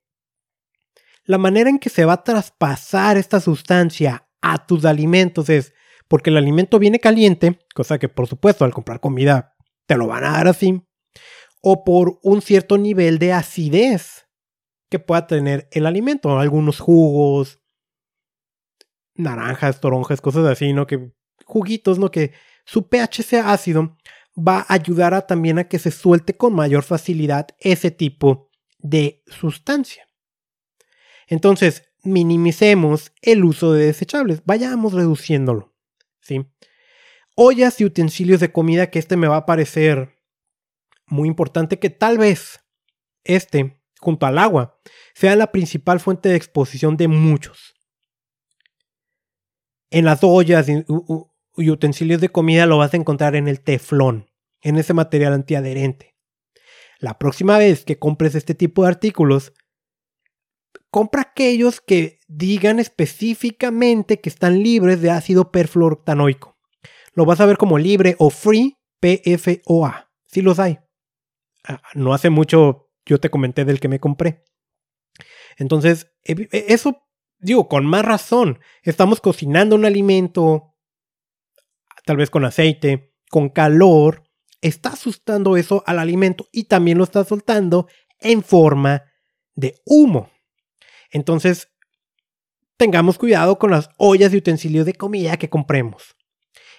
la 1.29 1.37
manera 1.37 1.69
en 1.69 1.79
que 1.79 1.91
se 1.91 2.07
va 2.07 2.14
a 2.14 2.25
traspasar 2.25 3.19
esta 3.19 3.38
sustancia 3.38 4.27
a 4.41 4.67
tus 4.67 4.87
alimentos 4.87 5.51
es 5.51 5.75
porque 6.09 6.31
el 6.31 6.38
alimento 6.38 6.79
viene 6.79 7.01
caliente, 7.01 7.59
cosa 7.75 7.99
que 7.99 8.09
por 8.09 8.27
supuesto 8.27 8.64
al 8.64 8.73
comprar 8.73 8.99
comida 9.01 9.55
te 9.87 9.99
lo 9.99 10.07
van 10.07 10.25
a 10.25 10.33
dar 10.33 10.49
así, 10.49 10.83
o 11.61 11.85
por 11.85 12.19
un 12.23 12.41
cierto 12.41 12.79
nivel 12.79 13.19
de 13.19 13.35
acidez 13.35 14.27
que 14.88 14.99
pueda 14.99 15.27
tener 15.27 15.69
el 15.71 15.85
alimento, 15.85 16.38
algunos 16.38 16.81
jugos, 16.81 17.61
naranjas, 19.14 19.83
toronjas, 19.83 20.23
cosas 20.23 20.47
así, 20.47 20.73
¿no? 20.73 20.87
Que 20.87 21.12
juguitos, 21.45 21.99
¿no? 21.99 22.11
Que 22.11 22.33
su 22.64 22.88
pH 22.88 23.23
sea 23.23 23.53
ácido 23.53 23.99
va 24.35 24.61
a 24.61 24.73
ayudar 24.73 25.27
también 25.27 25.59
a 25.59 25.64
que 25.64 25.79
se 25.79 25.91
suelte 25.91 26.38
con 26.38 26.55
mayor 26.55 26.85
facilidad 26.85 27.49
ese 27.61 27.91
tipo 27.91 28.49
de 28.79 29.23
sustancia. 29.27 30.08
Entonces, 31.29 31.85
minimicemos 32.03 33.12
el 33.23 33.45
uso 33.45 33.73
de 33.73 33.87
desechables, 33.87 34.43
vayamos 34.45 34.93
reduciéndolo. 34.93 35.73
Ollas 37.37 37.81
y 37.81 37.85
utensilios 37.85 38.41
de 38.41 38.51
comida 38.51 38.91
que 38.91 38.99
este 38.99 39.17
me 39.17 39.29
va 39.29 39.37
a 39.37 39.47
parecer 39.47 40.17
muy 41.07 41.29
importante 41.29 41.79
que 41.79 41.88
tal 41.88 42.19
vez 42.19 42.61
este, 43.29 43.81
junto 44.01 44.27
al 44.27 44.38
agua, 44.38 44.81
sea 45.14 45.37
la 45.37 45.53
principal 45.53 46.01
fuente 46.01 46.29
de 46.29 46.37
exposición 46.37 46.97
de 46.97 47.09
muchos. 47.09 47.75
En 49.91 50.05
las 50.05 50.21
ollas 50.23 50.67
y 50.69 51.71
utensilios 51.71 52.21
de 52.21 52.29
comida 52.29 52.67
lo 52.67 52.79
vas 52.79 52.95
a 52.95 52.97
encontrar 52.97 53.37
en 53.37 53.49
el 53.49 53.61
teflón, 53.61 54.31
en 54.62 54.77
ese 54.77 54.95
material 54.95 55.33
antiadherente. 55.33 56.17
La 56.99 57.19
próxima 57.19 57.59
vez 57.59 57.85
que 57.85 57.99
compres 57.99 58.35
este 58.35 58.55
tipo 58.55 58.83
de 58.83 58.88
artículos, 58.88 59.53
compra 60.90 61.22
aquellos 61.22 61.81
que 61.81 62.20
digan 62.29 62.79
específicamente 62.79 64.20
que 64.20 64.29
están 64.29 64.62
libres 64.62 65.01
de 65.01 65.11
ácido 65.11 65.51
perfluoroctanoico. 65.51 66.57
Lo 67.12 67.24
vas 67.24 67.40
a 67.40 67.46
ver 67.46 67.57
como 67.57 67.79
libre 67.79 68.16
o 68.18 68.31
free 68.31 68.77
PFOA. 69.01 70.11
Si 70.27 70.42
los 70.42 70.59
hay. 70.59 70.79
Ah, 71.64 71.83
no 71.94 72.14
hace 72.14 72.31
mucho 72.31 72.88
yo 73.09 73.18
te 73.18 73.31
comenté 73.31 73.64
del 73.64 73.81
que 73.81 73.88
me 73.88 73.98
compré. 73.98 74.44
Entonces, 75.57 76.12
e, 76.24 76.48
eso, 76.51 77.03
digo, 77.38 77.68
con 77.68 77.87
más 77.87 78.05
razón. 78.05 78.61
Estamos 78.83 79.20
cocinando 79.20 79.74
un 79.74 79.85
alimento, 79.85 80.74
tal 82.05 82.18
vez 82.18 82.31
con 82.31 82.44
aceite, 82.44 83.14
con 83.31 83.48
calor. 83.48 84.24
Está 84.61 84.90
asustando 84.90 85.57
eso 85.57 85.83
al 85.87 85.98
alimento 85.98 86.48
y 86.53 86.64
también 86.64 86.98
lo 86.98 87.05
está 87.05 87.24
soltando 87.24 87.88
en 88.20 88.42
forma 88.42 89.05
de 89.55 89.81
humo. 89.85 90.31
Entonces, 91.11 91.68
tengamos 92.77 93.18
cuidado 93.18 93.59
con 93.59 93.71
las 93.71 93.90
ollas 93.97 94.33
y 94.33 94.38
utensilios 94.38 94.87
de 94.87 94.94
comida 94.94 95.37
que 95.37 95.51
compremos. 95.51 96.16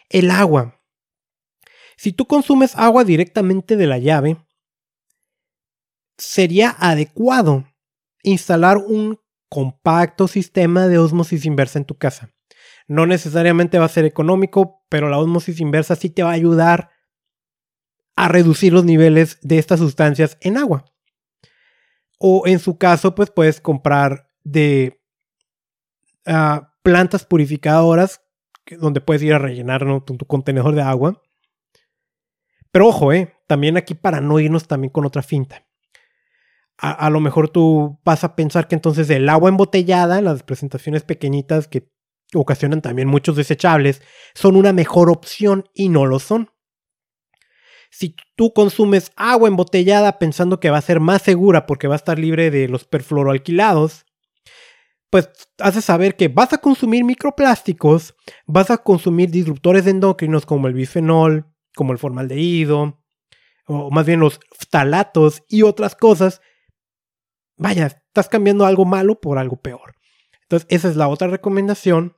El 0.09 0.31
agua. 0.31 0.81
Si 1.97 2.13
tú 2.13 2.25
consumes 2.25 2.75
agua 2.75 3.03
directamente 3.03 3.75
de 3.75 3.87
la 3.87 3.97
llave, 3.97 4.37
sería 6.17 6.75
adecuado 6.79 7.65
instalar 8.23 8.77
un 8.77 9.19
compacto 9.49 10.27
sistema 10.27 10.87
de 10.87 10.99
osmosis 10.99 11.45
inversa 11.45 11.79
en 11.79 11.85
tu 11.85 11.97
casa. 11.97 12.31
No 12.87 13.05
necesariamente 13.05 13.79
va 13.79 13.85
a 13.85 13.89
ser 13.89 14.05
económico, 14.05 14.85
pero 14.89 15.09
la 15.09 15.19
osmosis 15.19 15.59
inversa 15.59 15.95
sí 15.95 16.09
te 16.09 16.23
va 16.23 16.31
a 16.31 16.33
ayudar 16.33 16.91
a 18.15 18.27
reducir 18.27 18.73
los 18.73 18.83
niveles 18.83 19.39
de 19.41 19.59
estas 19.59 19.79
sustancias 19.79 20.37
en 20.41 20.57
agua. 20.57 20.85
O 22.19 22.43
en 22.45 22.59
su 22.59 22.77
caso, 22.77 23.15
pues 23.15 23.31
puedes 23.31 23.59
comprar 23.59 24.27
de 24.43 25.01
ah, 26.27 26.73
plantas 26.83 27.25
purificadoras 27.25 28.21
donde 28.79 29.01
puedes 29.01 29.23
ir 29.23 29.33
a 29.33 29.39
rellenar 29.39 29.83
tu, 30.05 30.17
contenedor 30.27 30.75
de 30.75 30.83
agua. 30.83 31.23
Pero 32.71 32.87
ojo, 32.87 33.11
eh, 33.11 33.33
también 33.47 33.77
aquí 33.77 33.95
para 33.95 34.21
no 34.21 34.39
irnos 34.39 34.67
también 34.67 34.91
con 34.91 35.05
otra 35.05 35.23
finta 35.23 35.65
a, 36.81 37.09
lo 37.09 37.19
mejor 37.19 37.49
tú 37.49 37.99
vas 38.05 38.23
a 38.23 38.35
pensar 38.35 38.67
que 38.67 38.75
entonces 38.75 39.09
el 39.09 39.27
agua 39.27 39.49
embotellada, 39.49 40.21
las 40.21 40.43
presentaciones 40.43 41.03
pequeñitas 41.03 41.67
que 41.67 41.91
ocasionan 42.33 42.81
también 42.81 43.07
muchos 43.09 43.35
desechables, 43.35 44.01
son 44.33 44.55
una 44.55 44.71
mejor 44.71 45.09
opción 45.09 45.65
y 45.73 45.89
no 45.89 46.05
lo 46.05 46.19
son. 46.19 46.51
Si 47.89 48.15
tú 48.35 48.53
consumes 48.53 49.11
agua 49.15 49.47
embotellada 49.47 50.19
pensando 50.19 50.59
que 50.59 50.69
va 50.69 50.77
a 50.77 50.81
ser 50.81 50.99
más 50.99 51.21
segura 51.21 51.65
porque 51.65 51.87
va 51.87 51.95
a 51.95 51.97
estar 51.97 52.19
libre 52.19 52.51
de 52.51 52.67
los 52.67 52.85
perfluoroalquilados, 52.85 54.05
pues 55.09 55.29
haces 55.57 55.85
saber 55.85 56.15
que 56.15 56.27
vas 56.27 56.53
a 56.53 56.59
consumir 56.59 57.03
microplásticos, 57.03 58.15
vas 58.45 58.69
a 58.69 58.77
consumir 58.77 59.31
disruptores 59.31 59.87
endocrinos 59.87 60.45
como 60.45 60.67
el 60.67 60.73
bifenol, 60.73 61.47
como 61.75 61.93
el 61.93 61.97
formaldehído, 61.97 63.01
o 63.65 63.89
más 63.89 64.05
bien 64.05 64.19
losftalatos 64.19 65.43
y 65.47 65.63
otras 65.63 65.95
cosas 65.95 66.41
vaya, 67.59 67.85
estás 67.87 68.27
cambiando 68.27 68.65
algo 68.65 68.85
malo 68.85 69.19
por 69.21 69.37
algo 69.37 69.61
peor. 69.61 69.95
Entonces, 70.43 70.65
esa 70.71 70.89
es 70.89 70.95
la 70.95 71.07
otra 71.07 71.27
recomendación. 71.27 72.17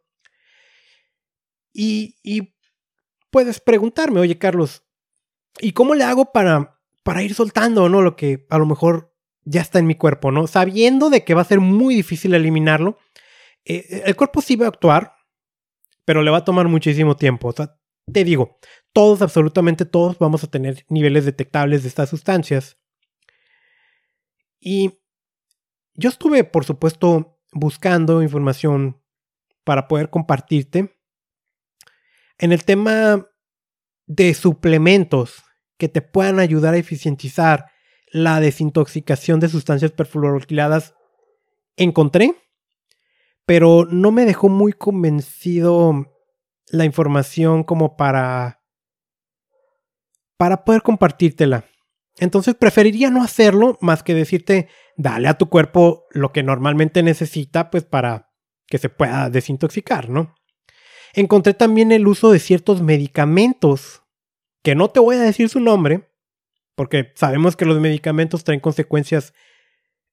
Y, 1.74 2.16
puedes 3.30 3.60
preguntarme, 3.60 4.20
oye 4.20 4.38
Carlos, 4.38 4.84
¿y 5.62 5.74
cómo 5.74 5.96
le 5.96 6.04
hago 6.04 6.32
para, 6.32 6.80
para 7.04 7.24
ir 7.24 7.34
soltando, 7.34 7.88
¿no? 7.90 8.02
Lo 8.02 8.16
que 8.16 8.46
a 8.50 8.58
lo 8.58 8.66
mejor 8.66 9.14
ya 9.44 9.62
está 9.62 9.80
en 9.80 9.88
mi 9.88 9.96
cuerpo, 9.96 10.32
¿no? 10.32 10.48
Sabiendo 10.48 11.10
de 11.10 11.24
que 11.24 11.34
va 11.34 11.42
a 11.42 11.46
ser 11.46 11.60
muy 11.60 11.96
difícil 11.96 12.34
eliminarlo, 12.34 12.98
eh, 13.66 14.04
el 14.06 14.16
cuerpo 14.16 14.42
sí 14.42 14.56
va 14.56 14.66
a 14.66 14.70
actuar, 14.70 15.14
pero 16.06 16.22
le 16.22 16.32
va 16.32 16.38
a 16.38 16.46
tomar 16.46 16.68
muchísimo 16.68 17.16
tiempo. 17.16 17.50
O 17.50 17.52
sea, 17.52 17.78
te 18.12 18.24
digo, 18.24 18.60
todos, 18.94 19.22
absolutamente 19.22 19.86
todos, 19.86 20.18
vamos 20.20 20.44
a 20.44 20.48
tener 20.48 20.86
niveles 20.90 21.26
detectables 21.26 21.84
de 21.84 21.90
estas 21.90 22.10
sustancias. 22.10 22.78
Y 24.60 25.00
yo 25.94 26.10
estuve, 26.10 26.44
por 26.44 26.66
supuesto, 26.66 27.40
buscando 27.52 28.22
información 28.22 29.02
para 29.64 29.88
poder 29.88 30.10
compartirte. 30.10 30.98
En 32.38 32.52
el 32.52 32.64
tema 32.64 33.28
de 34.08 34.34
suplementos 34.34 35.44
que 35.82 35.90
te 35.90 36.04
puedan 36.04 36.40
ayudar 36.40 36.76
a 36.76 36.78
eficientizar 36.78 37.72
la 38.12 38.40
desintoxicación 38.40 39.40
de 39.40 39.50
sustancias 39.50 39.90
perfluoroalquiladas, 39.90 40.94
encontré, 41.76 42.36
pero 43.48 43.88
no 43.90 44.12
me 44.12 44.26
dejó 44.26 44.48
muy 44.48 44.74
convencido 44.74 46.06
la 46.68 46.86
información 46.86 47.64
como 47.64 47.98
para 47.98 48.62
para 50.38 50.66
poder 50.66 50.84
compartírtela. 50.84 51.66
Entonces 52.20 52.54
preferiría 52.54 53.10
no 53.10 53.24
hacerlo 53.24 53.80
más 53.82 54.04
que 54.04 54.14
decirte, 54.14 54.68
dale 54.98 55.30
a 55.30 55.40
tu 55.40 55.50
cuerpo 55.50 56.06
lo 56.12 56.32
que 56.32 56.44
normalmente 56.44 57.02
necesita, 57.02 57.72
pues 57.72 57.86
para 57.86 58.30
que 58.68 58.78
se 58.78 58.90
pueda 58.90 59.32
desintoxicar, 59.32 60.10
¿no? 60.10 60.36
Encontré 61.16 61.56
también 61.56 61.92
el 61.92 62.06
uso 62.06 62.32
de 62.32 62.38
ciertos 62.38 62.84
medicamentos, 62.84 64.04
que 64.64 64.76
no 64.76 64.90
te 64.90 65.00
voy 65.00 65.16
a 65.16 65.22
decir 65.22 65.50
su 65.50 65.60
nombre, 65.60 66.10
porque 66.76 67.12
sabemos 67.16 67.56
que 67.56 67.66
los 67.66 67.80
medicamentos 67.80 68.44
traen 68.44 68.60
consecuencias 68.60 69.34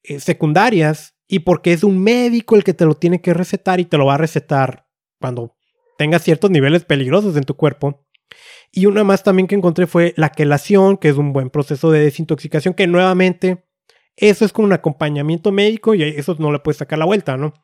eh, 0.03 0.21
secundarias 0.21 1.15
y 1.27 1.41
porque 1.41 1.73
es 1.73 1.85
un 1.85 2.03
médico 2.03 2.57
el 2.57 2.65
que 2.65 2.75
te 2.75 2.87
lo 2.87 2.95
tiene 2.95 3.21
que 3.21 3.35
recetar 3.35 3.81
y 3.81 3.85
te 3.85 3.99
lo 3.99 4.07
va 4.07 4.15
a 4.15 4.19
recetar 4.19 4.89
cuando 5.21 5.57
tengas 5.99 6.23
ciertos 6.23 6.51
niveles 6.51 6.85
peligrosos 6.85 7.37
en 7.37 7.45
tu 7.45 7.57
cuerpo. 7.57 8.07
Y 8.71 8.87
una 8.87 9.05
más 9.05 9.23
también 9.23 9.47
que 9.47 9.55
encontré 9.55 9.87
fue 9.87 10.15
la 10.17 10.31
quelación, 10.31 10.97
que 10.97 11.09
es 11.09 11.17
un 11.17 11.33
buen 11.33 11.51
proceso 11.51 11.91
de 11.91 12.01
desintoxicación, 12.01 12.75
que 12.75 12.87
nuevamente 12.87 13.65
eso 14.17 14.45
es 14.45 14.53
con 14.53 14.65
un 14.65 14.73
acompañamiento 14.73 15.53
médico 15.53 15.95
y 15.95 16.03
eso 16.03 16.37
no 16.39 16.53
le 16.53 16.59
puedes 16.59 16.79
sacar 16.79 16.99
la 16.99 17.05
vuelta, 17.05 17.37
¿no? 17.37 17.55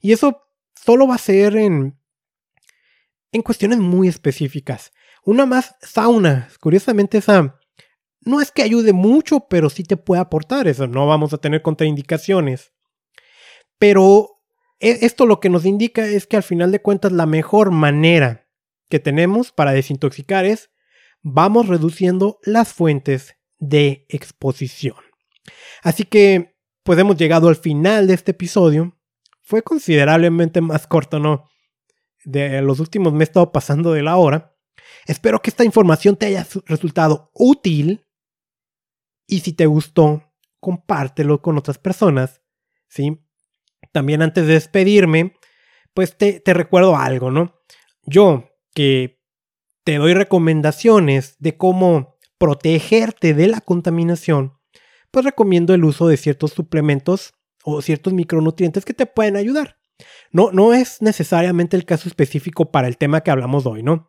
Y 0.00 0.12
eso 0.12 0.42
solo 0.74 1.06
va 1.06 1.14
a 1.14 1.18
ser 1.18 1.56
en, 1.56 1.98
en 3.32 3.42
cuestiones 3.42 3.78
muy 3.78 4.08
específicas. 4.08 4.92
Una 5.24 5.46
más, 5.46 5.76
sauna. 5.80 6.48
Curiosamente, 6.60 7.18
esa 7.18 7.60
no 8.22 8.40
es 8.40 8.50
que 8.50 8.62
ayude 8.62 8.92
mucho, 8.92 9.46
pero 9.48 9.70
sí 9.70 9.82
te 9.82 9.96
puede 9.96 10.20
aportar 10.20 10.68
eso. 10.68 10.86
No 10.86 11.06
vamos 11.06 11.32
a 11.32 11.38
tener 11.38 11.62
contraindicaciones. 11.62 12.72
Pero 13.78 14.42
e, 14.78 14.98
esto 15.02 15.26
lo 15.26 15.40
que 15.40 15.50
nos 15.50 15.64
indica 15.64 16.06
es 16.06 16.26
que 16.26 16.36
al 16.36 16.42
final 16.42 16.72
de 16.72 16.82
cuentas 16.82 17.12
la 17.12 17.26
mejor 17.26 17.70
manera 17.70 18.48
que 18.88 18.98
tenemos 18.98 19.52
para 19.52 19.72
desintoxicar 19.72 20.44
es 20.44 20.70
vamos 21.22 21.68
reduciendo 21.68 22.38
las 22.42 22.72
fuentes 22.72 23.36
de 23.58 24.06
exposición. 24.08 24.96
Así 25.82 26.04
que, 26.04 26.56
pues 26.82 26.98
hemos 26.98 27.16
llegado 27.16 27.48
al 27.48 27.56
final 27.56 28.06
de 28.06 28.14
este 28.14 28.32
episodio. 28.32 28.96
Fue 29.42 29.62
considerablemente 29.62 30.60
más 30.60 30.86
corto, 30.86 31.18
¿no? 31.18 31.48
De 32.24 32.60
los 32.62 32.80
últimos 32.80 33.12
me 33.12 33.20
he 33.20 33.24
estado 33.24 33.52
pasando 33.52 33.92
de 33.92 34.02
la 34.02 34.16
hora. 34.16 34.49
Espero 35.10 35.42
que 35.42 35.50
esta 35.50 35.64
información 35.64 36.14
te 36.14 36.26
haya 36.26 36.46
resultado 36.66 37.32
útil. 37.34 38.06
Y 39.26 39.40
si 39.40 39.52
te 39.52 39.66
gustó, 39.66 40.22
compártelo 40.60 41.42
con 41.42 41.58
otras 41.58 41.78
personas. 41.78 42.42
¿Sí? 42.88 43.20
También 43.90 44.22
antes 44.22 44.46
de 44.46 44.52
despedirme, 44.52 45.34
pues 45.94 46.16
te, 46.16 46.38
te 46.38 46.54
recuerdo 46.54 46.96
algo, 46.96 47.32
¿no? 47.32 47.60
Yo 48.04 48.50
que 48.72 49.20
te 49.82 49.96
doy 49.96 50.14
recomendaciones 50.14 51.34
de 51.40 51.56
cómo 51.56 52.16
protegerte 52.38 53.34
de 53.34 53.48
la 53.48 53.60
contaminación, 53.60 54.60
pues 55.10 55.24
recomiendo 55.24 55.74
el 55.74 55.84
uso 55.84 56.06
de 56.06 56.18
ciertos 56.18 56.52
suplementos 56.52 57.34
o 57.64 57.82
ciertos 57.82 58.12
micronutrientes 58.12 58.84
que 58.84 58.94
te 58.94 59.06
pueden 59.06 59.34
ayudar. 59.34 59.80
No, 60.30 60.52
no 60.52 60.72
es 60.72 61.02
necesariamente 61.02 61.76
el 61.76 61.84
caso 61.84 62.08
específico 62.08 62.70
para 62.70 62.86
el 62.86 62.96
tema 62.96 63.22
que 63.22 63.32
hablamos 63.32 63.66
hoy, 63.66 63.82
¿no? 63.82 64.08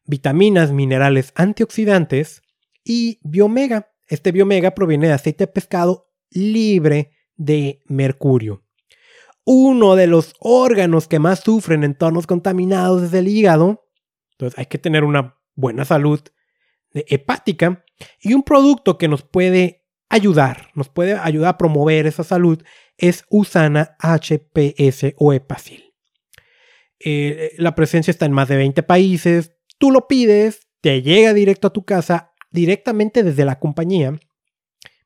vitaminas, 0.06 0.71
minerales, 0.71 1.34
antioxidantes, 1.36 2.43
y 2.84 3.19
Biomega. 3.23 3.91
Este 4.08 4.32
Biomega 4.32 4.75
proviene 4.75 5.08
de 5.08 5.13
aceite 5.13 5.45
de 5.45 5.51
pescado 5.51 6.12
libre 6.30 7.12
de 7.36 7.82
mercurio. 7.88 8.63
Uno 9.43 9.95
de 9.95 10.08
los 10.08 10.36
órganos 10.39 11.08
que 11.08 11.19
más 11.19 11.39
sufren 11.39 11.84
en 11.84 11.91
entornos 11.91 12.28
contaminados 12.28 13.01
es 13.01 13.13
el 13.13 13.28
hígado. 13.28 13.89
Entonces 14.34 14.60
hay 14.60 14.67
que 14.67 14.78
tener 14.78 15.04
una 15.04 15.39
buena 15.56 15.86
salud 15.86 16.19
hepática 16.93 17.84
y 18.21 18.36
un 18.36 18.43
producto 18.43 18.97
que 18.97 19.08
nos 19.08 19.23
puede 19.23 19.85
ayudar, 20.10 20.70
nos 20.76 20.89
puede 20.89 21.13
ayudar 21.13 21.50
a 21.50 21.58
promover 21.58 22.06
esa 22.06 22.24
salud 22.24 22.62
es 22.98 23.26
Usana 23.30 23.96
HPS 24.00 25.13
o. 25.18 25.34
Eh, 27.00 27.52
la 27.58 27.76
presencia 27.76 28.12
está 28.12 28.26
en 28.26 28.32
más 28.32 28.48
de 28.48 28.56
20 28.56 28.84
países, 28.84 29.52
tú 29.78 29.91
lo 29.91 30.08
pides, 30.08 30.62
te 30.82 31.02
llega 31.02 31.34
directo 31.34 31.68
a 31.68 31.74
tu 31.74 31.84
casa, 31.84 32.32
directamente 32.52 33.24
desde 33.24 33.46
la 33.46 33.60
compañía, 33.60 34.18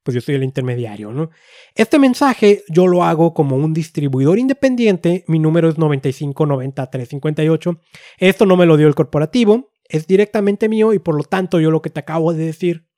pues 0.03 0.15
yo 0.15 0.21
soy 0.21 0.35
el 0.35 0.43
intermediario, 0.43 1.11
¿no? 1.11 1.29
Este 1.75 1.99
mensaje 1.99 2.63
yo 2.69 2.87
lo 2.87 3.03
hago 3.03 3.33
como 3.33 3.55
un 3.55 3.73
distribuidor 3.73 4.39
independiente, 4.39 5.23
mi 5.27 5.39
número 5.39 5.69
es 5.69 5.77
9590358, 5.77 7.79
esto 8.17 8.45
no 8.45 8.55
me 8.55 8.65
lo 8.65 8.77
dio 8.77 8.87
el 8.87 8.95
corporativo, 8.95 9.73
es 9.85 10.07
directamente 10.07 10.69
mío 10.69 10.93
y 10.93 10.99
por 10.99 11.15
lo 11.15 11.23
tanto 11.23 11.59
yo 11.59 11.71
lo 11.71 11.81
que 11.81 11.89
te 11.89 11.99
acabo 11.99 12.33
de 12.33 12.45
decir, 12.45 12.88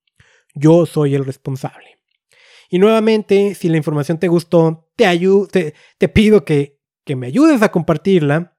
yo 0.54 0.86
soy 0.86 1.16
el 1.16 1.26
responsable. 1.26 1.98
Y 2.70 2.80
nuevamente, 2.80 3.54
si 3.54 3.68
la 3.68 3.78
información 3.78 4.18
te 4.18 4.30
gustó, 4.30 4.90
te, 4.96 5.74
te, 5.98 6.10
pido 6.10 6.46
que, 6.46 6.80
que 7.04 7.16
me 7.16 7.28
ayudes 7.28 7.62
a 7.62 7.72
compartirla, 7.72 8.56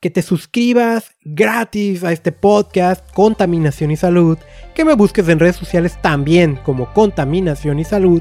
que 0.00 0.10
te 0.10 0.20
suscribas 0.20 1.12
gratis 1.22 2.04
a 2.04 2.12
este 2.12 2.30
podcast 2.30 3.10
Contaminación 3.14 3.90
y 3.90 3.96
Salud, 3.96 4.36
que 4.74 4.84
me 4.84 4.94
busques 4.94 5.26
en 5.28 5.38
redes 5.38 5.56
sociales 5.56 5.98
también 6.02 6.56
como 6.56 6.92
Contaminación 6.92 7.78
y 7.78 7.84
Salud. 7.84 8.20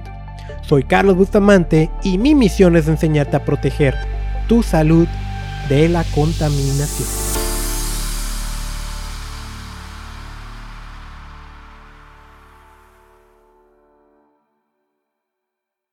Soy 0.61 0.83
Carlos 0.83 1.17
Bustamante 1.17 1.89
y 2.01 2.17
mi 2.17 2.33
misión 2.33 2.77
es 2.77 2.87
enseñarte 2.87 3.35
a 3.35 3.43
proteger 3.43 3.95
tu 4.47 4.63
salud 4.63 5.07
de 5.67 5.89
la 5.89 6.05
contaminación. 6.15 7.52